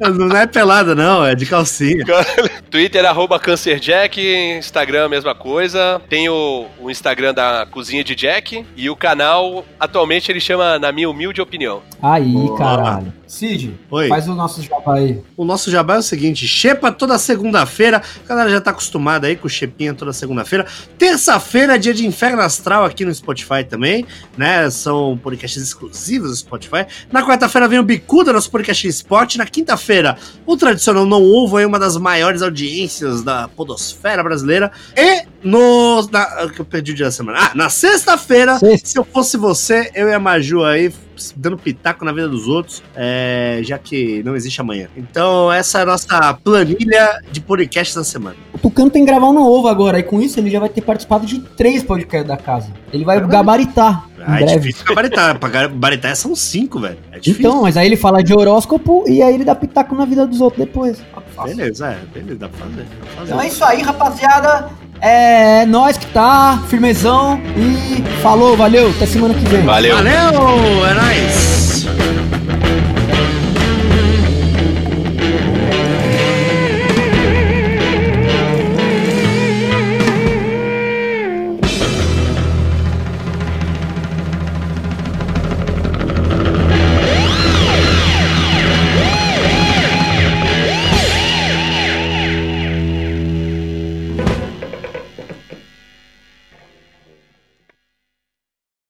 [0.18, 2.04] não é pelada, não, é de calcinha.
[2.68, 4.20] Twitter, arroba CancerJack,
[4.58, 6.02] Instagram, mesma coisa.
[6.08, 10.90] Tem o, o Instagram da Cozinha de Jack e o canal, atualmente ele chama Na
[10.90, 11.82] Minha Humilde Opinião.
[12.02, 12.58] Aí, Boa.
[12.58, 13.17] caralho.
[13.28, 14.08] Cid, Oi.
[14.08, 15.20] faz o nosso jabá aí.
[15.36, 18.02] O nosso jabá é o seguinte: Xepa toda segunda-feira.
[18.24, 20.66] A galera já tá acostumada aí com o Xepinha toda segunda-feira.
[20.96, 24.06] Terça-feira é dia de Inferno Astral aqui no Spotify também,
[24.36, 24.70] né?
[24.70, 26.86] São podcasts exclusivos do Spotify.
[27.12, 29.36] Na quarta-feira vem o Bicuda, nosso podcast esporte.
[29.36, 30.16] Na quinta-feira,
[30.46, 34.72] o tradicional Não Ovo, aí uma das maiores audiências da podosfera brasileira.
[34.96, 36.08] E no...
[36.10, 37.38] Na, que eu perdi o dia da semana.
[37.40, 38.88] Ah, na sexta-feira, Sexta.
[38.88, 40.90] se eu fosse você, eu e a Maju aí
[41.36, 44.88] dando pitaco na vida dos outros, é, já que não existe amanhã.
[44.96, 48.36] Então, essa é a nossa planilha de podcasts da semana.
[48.52, 50.80] O Tucano tem que gravar um novo agora, e com isso ele já vai ter
[50.82, 52.70] participado de três podcasts da casa.
[52.92, 53.32] Ele vai Verdade.
[53.32, 54.60] gabaritar Ah, em é breve.
[54.60, 55.38] difícil gabaritar.
[55.38, 56.98] Pra gabaritar são cinco, velho.
[57.12, 57.48] É difícil.
[57.48, 60.40] Então, mas aí ele fala de horóscopo e aí ele dá pitaco na vida dos
[60.40, 60.98] outros depois.
[61.44, 62.82] beleza, é, beleza, dá pra fazer.
[62.82, 63.24] Dá pra fazer.
[63.32, 64.70] Então é isso aí, rapaziada.
[65.00, 67.40] É nós que tá, firmezão.
[67.56, 69.62] E falou, valeu, até semana que vem.
[69.62, 69.96] Valeu!
[69.96, 71.57] Valeu, é nóis!